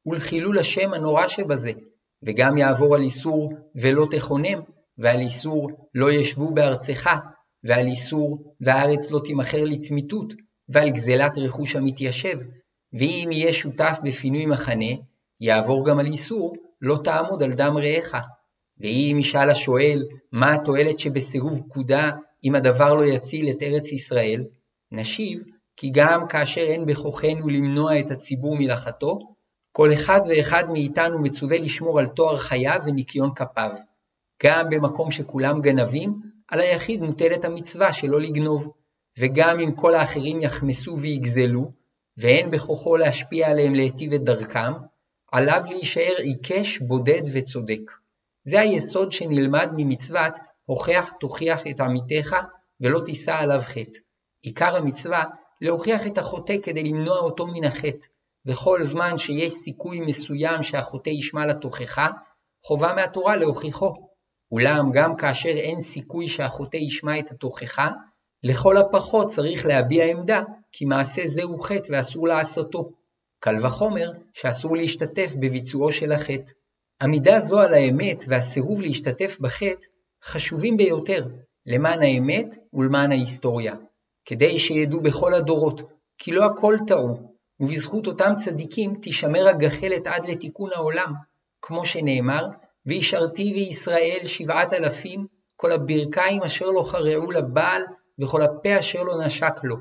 ולחילול 0.05 0.59
השם 0.59 0.93
הנורא 0.93 1.27
שבזה, 1.27 1.71
וגם 2.23 2.57
יעבור 2.57 2.95
על 2.95 3.01
איסור 3.01 3.53
ולא 3.75 4.07
תכונם, 4.11 4.59
ועל 4.97 5.19
איסור 5.19 5.69
לא 5.93 6.11
ישבו 6.11 6.53
בארצך, 6.53 7.09
ועל 7.63 7.87
איסור 7.87 8.53
והארץ 8.61 9.11
לא 9.11 9.21
תימכר 9.25 9.63
לצמיתות, 9.63 10.33
ועל 10.69 10.89
גזלת 10.89 11.37
רכוש 11.37 11.75
המתיישב, 11.75 12.37
ואם 12.93 13.29
יהיה 13.31 13.53
שותף 13.53 13.99
בפינוי 14.03 14.45
מחנה, 14.45 14.95
יעבור 15.41 15.85
גם 15.85 15.99
על 15.99 16.05
איסור 16.05 16.55
לא 16.81 16.97
תעמוד 17.03 17.43
על 17.43 17.51
דם 17.51 17.77
רעך. 17.77 18.15
ואם 18.79 19.17
ישאל 19.19 19.49
השואל 19.49 20.03
מה 20.31 20.53
התועלת 20.53 20.99
שבסירוב 20.99 21.61
פקודה 21.69 22.11
אם 22.43 22.55
הדבר 22.55 22.95
לא 22.95 23.05
יציל 23.05 23.49
את 23.49 23.63
ארץ 23.63 23.91
ישראל, 23.91 24.43
נשיב 24.91 25.43
כי 25.77 25.91
גם 25.93 26.27
כאשר 26.27 26.61
אין 26.61 26.85
בכוחנו 26.85 27.49
למנוע 27.49 27.99
את 27.99 28.11
הציבור 28.11 28.55
מלאכתו, 28.57 29.19
כל 29.71 29.93
אחד 29.93 30.19
ואחד 30.29 30.63
מאיתנו 30.69 31.19
מצווה 31.19 31.57
לשמור 31.57 31.99
על 31.99 32.07
תואר 32.07 32.37
חייו 32.37 32.79
וניקיון 32.85 33.33
כפיו. 33.35 33.71
גם 34.43 34.69
במקום 34.69 35.11
שכולם 35.11 35.61
גנבים, 35.61 36.21
על 36.47 36.59
היחיד 36.59 37.01
מוטלת 37.01 37.45
המצווה 37.45 37.93
שלא 37.93 38.21
לגנוב, 38.21 38.71
וגם 39.19 39.59
אם 39.59 39.71
כל 39.75 39.95
האחרים 39.95 40.41
יחמסו 40.41 40.97
ויגזלו, 40.99 41.71
ואין 42.17 42.51
בכוחו 42.51 42.97
להשפיע 42.97 43.49
עליהם 43.49 43.75
להיטיב 43.75 44.13
את 44.13 44.23
דרכם, 44.23 44.73
עליו 45.31 45.61
להישאר 45.65 46.15
עיקש, 46.17 46.79
בודד 46.79 47.21
וצודק. 47.33 47.91
זה 48.43 48.59
היסוד 48.59 49.11
שנלמד 49.11 49.69
ממצוות 49.77 50.33
הוכח 50.65 51.13
תוכיח 51.19 51.67
את 51.67 51.79
עמיתך 51.79 52.35
ולא 52.81 52.99
תישא 53.05 53.35
עליו 53.35 53.61
חטא. 53.61 53.99
עיקר 54.41 54.75
המצווה 54.75 55.23
להוכיח 55.61 56.07
את 56.07 56.17
החוטא 56.17 56.55
כדי 56.63 56.83
למנוע 56.83 57.17
אותו 57.17 57.47
מן 57.47 57.63
החטא, 57.63 58.07
וכל 58.45 58.83
זמן 58.83 59.17
שיש 59.17 59.53
סיכוי 59.53 59.99
מסוים 59.99 60.63
שהחוטא 60.63 61.09
ישמע 61.09 61.45
לתוכחה, 61.45 62.07
חובה 62.63 62.93
מהתורה 62.95 63.35
להוכיחו. 63.35 64.06
אולם 64.51 64.91
גם 64.93 65.15
כאשר 65.15 65.49
אין 65.49 65.79
סיכוי 65.79 66.27
שהחוטא 66.27 66.77
ישמע 66.77 67.19
את 67.19 67.31
התוכחה, 67.31 67.91
לכל 68.43 68.77
הפחות 68.77 69.27
צריך 69.27 69.65
להביע 69.65 70.05
עמדה 70.05 70.43
כי 70.71 70.85
מעשה 70.85 71.21
זה 71.27 71.43
הוא 71.43 71.63
חטא 71.63 71.91
ואסור 71.91 72.27
לעשותו. 72.27 72.91
קל 73.39 73.65
וחומר 73.65 74.11
שאסור 74.33 74.77
להשתתף 74.77 75.33
בביצועו 75.39 75.91
של 75.91 76.11
החטא. 76.11 76.51
עמידה 77.01 77.39
זו 77.39 77.59
על 77.59 77.73
האמת 77.73 78.23
והסירוב 78.27 78.81
להשתתף 78.81 79.37
בחטא 79.39 79.87
חשובים 80.23 80.77
ביותר 80.77 81.25
למען 81.65 82.03
האמת 82.03 82.55
ולמען 82.73 83.11
ההיסטוריה, 83.11 83.75
כדי 84.25 84.59
שידעו 84.59 85.01
בכל 85.01 85.33
הדורות 85.33 85.81
כי 86.17 86.31
לא 86.31 86.45
הכל 86.45 86.75
טעו, 86.87 87.37
ובזכות 87.59 88.07
אותם 88.07 88.33
צדיקים 88.45 88.95
תישמר 88.95 89.47
הגחלת 89.47 90.07
עד 90.07 90.27
לתיקון 90.27 90.69
העולם, 90.75 91.13
כמו 91.61 91.85
שנאמר, 91.85 92.47
וישרתי 92.87 93.53
וישראל 93.55 94.19
שבעת 94.25 94.73
אלפים, 94.73 95.27
כל 95.55 95.71
הברכיים 95.71 96.43
אשר 96.43 96.65
לא 96.65 96.83
חרעו 96.83 97.31
לבעל, 97.31 97.81
וכל 98.19 98.41
הפה 98.41 98.79
אשר 98.79 99.03
לא 99.03 99.25
נשק 99.25 99.53
לו. 99.63 99.75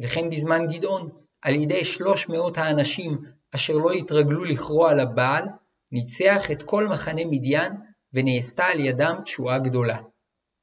וכן 0.00 0.30
בזמן 0.30 0.66
גדעון, 0.66 1.08
על 1.42 1.54
ידי 1.54 1.84
שלוש 1.84 2.28
מאות 2.28 2.58
האנשים 2.58 3.18
אשר 3.54 3.72
לא 3.72 3.92
התרגלו 3.92 4.44
לכרוע 4.44 4.94
לבעל, 4.94 5.44
ניצח 5.92 6.50
את 6.50 6.62
כל 6.62 6.88
מחנה 6.88 7.22
מדיין, 7.30 7.72
ונעשתה 8.12 8.64
על 8.64 8.80
ידם 8.80 9.16
תשועה 9.24 9.58
גדולה. 9.58 9.98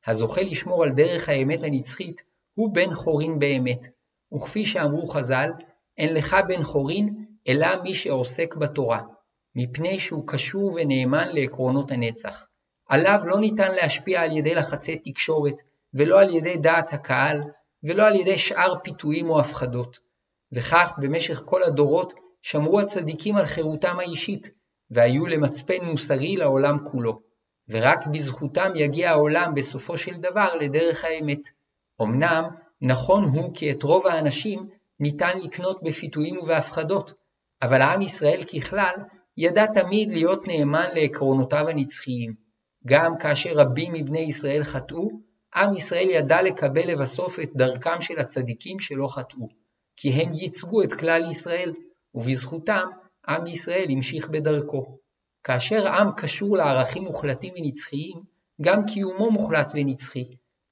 הזוכה 0.07 0.41
לשמור 0.41 0.83
על 0.83 0.91
דרך 0.91 1.29
האמת 1.29 1.63
הנצחית, 1.63 2.21
הוא 2.53 2.73
בן 2.73 2.93
חורין 2.93 3.39
באמת. 3.39 3.87
וכפי 4.33 4.65
שאמרו 4.65 5.07
חז"ל, 5.07 5.51
אין 5.97 6.13
לך 6.13 6.35
בן 6.47 6.63
חורין, 6.63 7.25
אלא 7.47 7.67
מי 7.83 7.93
שעוסק 7.93 8.55
בתורה, 8.55 9.01
מפני 9.59 9.99
שהוא 9.99 10.27
קשור 10.27 10.73
ונאמן 10.75 11.27
לעקרונות 11.31 11.91
הנצח. 11.91 12.45
עליו 12.89 13.19
לא 13.25 13.39
ניתן 13.39 13.75
להשפיע 13.75 14.21
על 14.21 14.37
ידי 14.37 14.55
לחצי 14.55 14.99
תקשורת, 14.99 15.61
ולא 15.93 16.21
על 16.21 16.35
ידי 16.35 16.57
דעת 16.57 16.93
הקהל, 16.93 17.41
ולא 17.83 18.07
על 18.07 18.15
ידי 18.15 18.37
שאר 18.37 18.79
פיתויים 18.83 19.29
או 19.29 19.39
הפחדות. 19.39 19.99
וכך 20.51 20.93
במשך 20.97 21.41
כל 21.45 21.63
הדורות 21.63 22.13
שמרו 22.41 22.79
הצדיקים 22.79 23.35
על 23.35 23.45
חירותם 23.45 23.99
האישית, 23.99 24.49
והיו 24.91 25.27
למצפן 25.27 25.85
מוסרי 25.85 26.35
לעולם 26.35 26.77
כולו. 26.91 27.19
ורק 27.69 28.07
בזכותם 28.07 28.71
יגיע 28.75 29.09
העולם 29.09 29.55
בסופו 29.55 29.97
של 29.97 30.15
דבר 30.17 30.55
לדרך 30.55 31.05
האמת. 31.05 31.41
אמנם, 32.01 32.43
נכון 32.81 33.23
הוא 33.23 33.51
כי 33.53 33.71
את 33.71 33.83
רוב 33.83 34.07
האנשים 34.07 34.69
ניתן 34.99 35.39
לקנות 35.39 35.83
בפיתויים 35.83 36.37
ובהפחדות, 36.37 37.13
אבל 37.61 37.81
עם 37.81 38.01
ישראל 38.01 38.43
ככלל 38.43 38.93
ידע 39.37 39.65
תמיד 39.65 40.09
להיות 40.09 40.47
נאמן 40.47 40.87
לעקרונותיו 40.93 41.69
הנצחיים. 41.69 42.33
גם 42.87 43.17
כאשר 43.17 43.53
רבים 43.55 43.93
מבני 43.93 44.19
ישראל 44.19 44.63
חטאו, 44.63 45.09
עם 45.55 45.73
ישראל 45.73 46.09
ידע 46.09 46.41
לקבל 46.41 46.91
לבסוף 46.91 47.39
את 47.39 47.49
דרכם 47.55 48.01
של 48.01 48.19
הצדיקים 48.19 48.79
שלא 48.79 49.07
חטאו, 49.07 49.47
כי 49.97 50.09
הם 50.09 50.33
ייצגו 50.33 50.83
את 50.83 50.93
כלל 50.93 51.31
ישראל, 51.31 51.73
ובזכותם 52.15 52.87
עם 53.27 53.47
ישראל 53.47 53.85
המשיך 53.89 54.29
בדרכו. 54.29 54.97
כאשר 55.43 55.87
עם 55.87 56.11
קשור 56.17 56.57
לערכים 56.57 57.03
מוחלטים 57.03 57.53
ונצחיים, 57.57 58.21
גם 58.61 58.85
קיומו 58.85 59.31
מוחלט 59.31 59.71
ונצחי, 59.75 60.25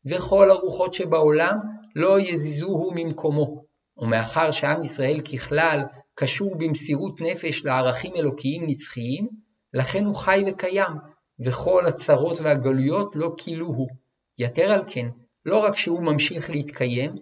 וכל 0.05 0.49
הרוחות 0.49 0.93
שבעולם 0.93 1.59
לא 1.95 2.19
יזיזוהו 2.19 2.91
ממקומו. 2.95 3.65
ומאחר 3.97 4.51
שעם 4.51 4.83
ישראל 4.83 5.21
ככלל 5.21 5.83
קשור 6.15 6.55
במסירות 6.55 7.21
נפש 7.21 7.65
לערכים 7.65 8.13
אלוקיים 8.15 8.63
נצחיים, 8.67 9.27
לכן 9.73 10.05
הוא 10.05 10.15
חי 10.15 10.43
וקיים, 10.47 10.93
וכל 11.39 11.85
הצרות 11.85 12.39
והגלויות 12.39 13.15
לא 13.15 13.33
כילוהו. 13.37 13.87
יתר 14.39 14.71
על 14.71 14.81
כן, 14.87 15.07
לא 15.45 15.57
רק 15.57 15.77
שהוא 15.77 16.03
ממשיך 16.03 16.49
להתקיים, 16.49 17.15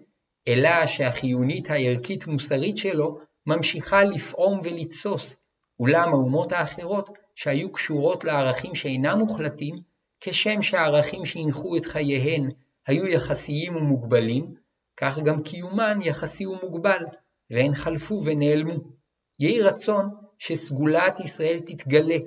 אלא 0.48 0.86
שהחיונית 0.88 1.70
הערכית-מוסרית 1.70 2.78
שלו 2.78 3.20
ממשיכה 3.46 4.04
לפעום 4.04 4.60
ולתסוס, 4.64 5.38
אולם 5.80 6.14
האומות 6.14 6.52
האחרות 6.52 7.10
שהיו 7.36 7.72
קשורות 7.72 8.24
לערכים 8.24 8.76
שאינם 8.76 9.20
מוחלטים, 9.20 9.76
כשם 10.22 10.62
שהערכים 10.62 11.26
שהנחו 11.26 11.78
את 11.78 11.86
חייהן 11.86 12.50
היו 12.88 13.06
יחסיים 13.06 13.76
ומוגבלים, 13.76 14.54
כך 14.98 15.20
גם 15.20 15.44
קיומן 15.44 16.00
יחסי 16.02 16.46
ומוגבל, 16.46 17.04
והן 17.54 17.76
חלפו 17.76 18.22
ונעלמו. 18.26 18.74
יהי 19.40 19.62
רצון 19.62 20.10
שסגולת 20.40 21.20
ישראל 21.20 21.60
תתגלה, 21.66 22.18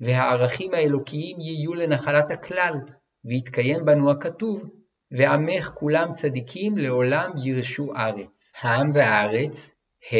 והערכים 0.00 0.74
האלוקיים 0.74 1.40
יהיו 1.40 1.74
לנחלת 1.74 2.30
הכלל, 2.30 2.74
ויתקיים 3.24 3.84
בנו 3.84 4.10
הכתוב, 4.10 4.62
ועמך 5.10 5.72
כולם 5.74 6.12
צדיקים 6.12 6.78
לעולם 6.78 7.30
ירשו 7.44 7.92
ארץ. 7.96 8.50
העם 8.60 8.90
והארץ, 8.94 9.70
ה. 10.12 10.16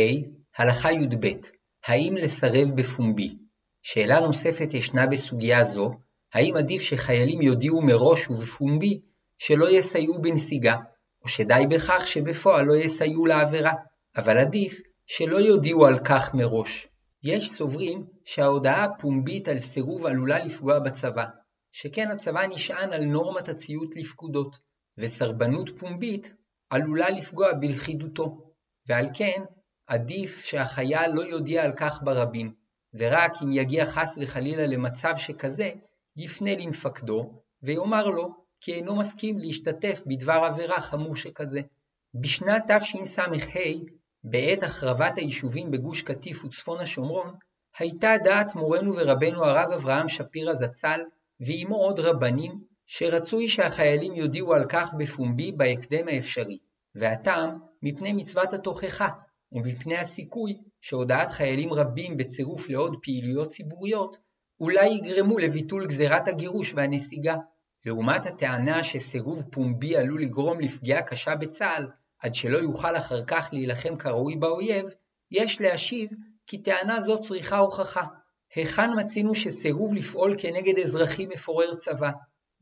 הלכה 0.56 0.92
י"ב 0.92 1.26
האם 1.86 2.14
לסרב 2.16 2.70
בפומבי? 2.74 3.36
שאלה 3.82 4.20
נוספת 4.20 4.74
ישנה 4.74 5.06
בסוגיה 5.06 5.64
זו, 5.64 5.90
האם 6.34 6.56
עדיף 6.56 6.82
שחיילים 6.82 7.42
יודיעו 7.42 7.82
מראש 7.82 8.30
ובפומבי 8.30 9.00
שלא 9.38 9.70
יסייעו 9.70 10.22
בנסיגה, 10.22 10.76
או 11.22 11.28
שדי 11.28 11.64
בכך 11.70 12.06
שבפועל 12.06 12.66
לא 12.66 12.76
יסייעו 12.76 13.26
לעבירה, 13.26 13.72
אבל 14.16 14.38
עדיף 14.38 14.80
שלא 15.06 15.36
יודיעו 15.36 15.86
על 15.86 15.98
כך 15.98 16.34
מראש. 16.34 16.88
יש 17.22 17.50
סוברים 17.50 18.06
שההודעה 18.24 18.84
הפומבית 18.84 19.48
על 19.48 19.58
סירוב 19.58 20.06
עלולה 20.06 20.44
לפגוע 20.44 20.78
בצבא, 20.78 21.24
שכן 21.72 22.10
הצבא 22.10 22.46
נשען 22.46 22.92
על 22.92 23.04
נורמת 23.04 23.48
הציות 23.48 23.96
לפקודות, 23.96 24.56
וסרבנות 24.98 25.70
פומבית 25.78 26.34
עלולה 26.70 27.10
לפגוע 27.10 27.52
בלכידותו, 27.52 28.52
ועל 28.86 29.06
כן 29.14 29.42
עדיף 29.86 30.44
שהחייל 30.44 31.10
לא 31.14 31.22
יודיע 31.22 31.64
על 31.64 31.72
כך 31.76 32.02
ברבים, 32.02 32.54
ורק 32.94 33.32
אם 33.42 33.52
יגיע 33.52 33.86
חס 33.86 34.18
וחלילה 34.20 34.66
למצב 34.66 35.14
שכזה, 35.16 35.70
יפנה 36.16 36.56
למפקדו, 36.56 37.42
ויאמר 37.62 38.06
לו 38.06 38.34
כי 38.60 38.74
אינו 38.74 38.96
מסכים 38.96 39.38
להשתתף 39.38 40.02
בדבר 40.06 40.32
עבירה 40.32 40.80
חמור 40.80 41.16
שכזה. 41.16 41.60
בשנת 42.14 42.70
תשס"ה, 42.70 43.22
בעת 44.24 44.62
החרבת 44.62 45.18
היישובים 45.18 45.70
בגוש 45.70 46.02
קטיף 46.02 46.44
וצפון 46.44 46.80
השומרון, 46.80 47.34
הייתה 47.78 48.14
דעת 48.24 48.54
מורנו 48.54 48.94
ורבנו 48.96 49.44
הרב 49.44 49.72
אברהם 49.72 50.08
שפירא 50.08 50.54
זצ"ל, 50.54 51.00
ועמו 51.40 51.76
עוד 51.76 52.00
רבנים, 52.00 52.60
שרצוי 52.86 53.48
שהחיילים 53.48 54.14
יודיעו 54.14 54.54
על 54.54 54.64
כך 54.68 54.90
בפומבי 54.98 55.52
בהקדם 55.52 56.08
האפשרי, 56.08 56.58
והטעם 56.94 57.58
מפני 57.82 58.12
מצוות 58.12 58.52
התוכחה, 58.52 59.08
ומפני 59.52 59.96
הסיכוי 59.96 60.60
שהודעת 60.80 61.30
חיילים 61.30 61.72
רבים 61.72 62.16
בצירוף 62.16 62.68
לעוד 62.68 62.96
פעילויות 63.02 63.48
ציבוריות, 63.48 64.16
אולי 64.60 64.86
יגרמו 64.86 65.38
לביטול 65.38 65.86
גזירת 65.86 66.28
הגירוש 66.28 66.74
והנסיגה. 66.74 67.36
לעומת 67.86 68.26
הטענה 68.26 68.84
שסירוב 68.84 69.42
פומבי 69.52 69.96
עלול 69.96 70.22
לגרום 70.22 70.60
לפגיעה 70.60 71.02
קשה 71.02 71.36
בצה"ל, 71.36 71.86
עד 72.18 72.34
שלא 72.34 72.58
יוכל 72.58 72.96
אחר 72.96 73.24
כך 73.24 73.48
להילחם 73.52 73.96
כראוי 73.96 74.36
באויב, 74.36 74.86
יש 75.30 75.60
להשיב 75.60 76.10
כי 76.46 76.62
טענה 76.62 77.00
זו 77.00 77.22
צריכה 77.22 77.58
הוכחה. 77.58 78.04
היכן 78.54 78.90
מצינו 78.96 79.34
שסירוב 79.34 79.94
לפעול 79.94 80.34
כנגד 80.38 80.78
אזרחים 80.78 81.28
מפורר 81.28 81.74
צבא, 81.74 82.10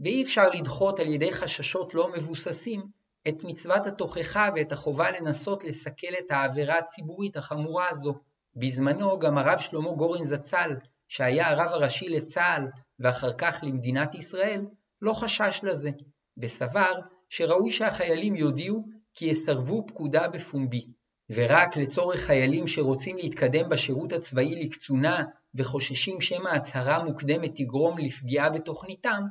ואי 0.01 0.23
אפשר 0.23 0.49
לדחות 0.49 1.01
על 1.01 1.07
ידי 1.07 1.33
חששות 1.33 1.95
לא 1.95 2.09
מבוססים 2.13 2.83
את 3.29 3.45
מצוות 3.45 3.87
התוכחה 3.87 4.49
ואת 4.57 4.73
החובה 4.73 5.11
לנסות 5.11 5.65
לסכל 5.65 6.15
את 6.19 6.31
העבירה 6.31 6.79
הציבורית 6.79 7.37
החמורה 7.37 7.89
הזו. 7.91 8.15
בזמנו 8.57 9.19
גם 9.19 9.39
הרב 9.39 9.59
שלמה 9.59 9.93
גורן 9.93 10.25
זצ"ל, 10.25 10.77
שהיה 11.09 11.51
הרב 11.51 11.69
הראשי 11.73 12.09
לצה"ל 12.09 12.67
ואחר 12.99 13.33
כך 13.33 13.59
למדינת 13.63 14.15
ישראל, 14.15 14.67
לא 15.03 15.13
חשש 15.13 15.61
לזה, 15.63 15.91
וסבר 16.39 16.93
שראוי 17.29 17.73
שהחיילים 17.73 18.35
יודיעו 18.35 18.85
כי 19.15 19.25
יסרבו 19.25 19.87
פקודה 19.87 20.29
בפומבי, 20.29 20.87
ורק 21.31 21.77
לצורך 21.77 22.21
חיילים 22.21 22.67
שרוצים 22.67 23.17
להתקדם 23.17 23.69
בשירות 23.69 24.13
הצבאי 24.13 24.65
לקצונה 24.65 25.25
וחוששים 25.55 26.21
שמא 26.21 26.49
הצהרה 26.49 27.05
מוקדמת 27.05 27.51
תגרום 27.55 27.99
לפגיעה 27.99 28.51
בתוכניתם, 28.51 29.23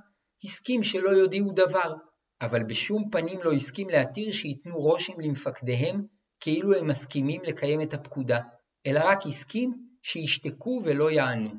הסכים 0.43 0.83
שלא 0.83 1.09
יודיעו 1.09 1.51
דבר, 1.51 1.95
אבל 2.41 2.63
בשום 2.63 3.09
פנים 3.11 3.39
לא 3.43 3.51
הסכים 3.53 3.89
להתיר 3.89 4.31
שייתנו 4.31 4.75
רושם 4.75 5.21
למפקדיהם 5.21 6.01
כאילו 6.39 6.73
הם 6.73 6.87
מסכימים 6.87 7.41
לקיים 7.43 7.81
את 7.81 7.93
הפקודה, 7.93 8.39
אלא 8.85 8.99
רק 9.03 9.19
הסכים 9.25 9.73
שישתקו 10.01 10.81
ולא 10.85 11.11
יענו. 11.11 11.51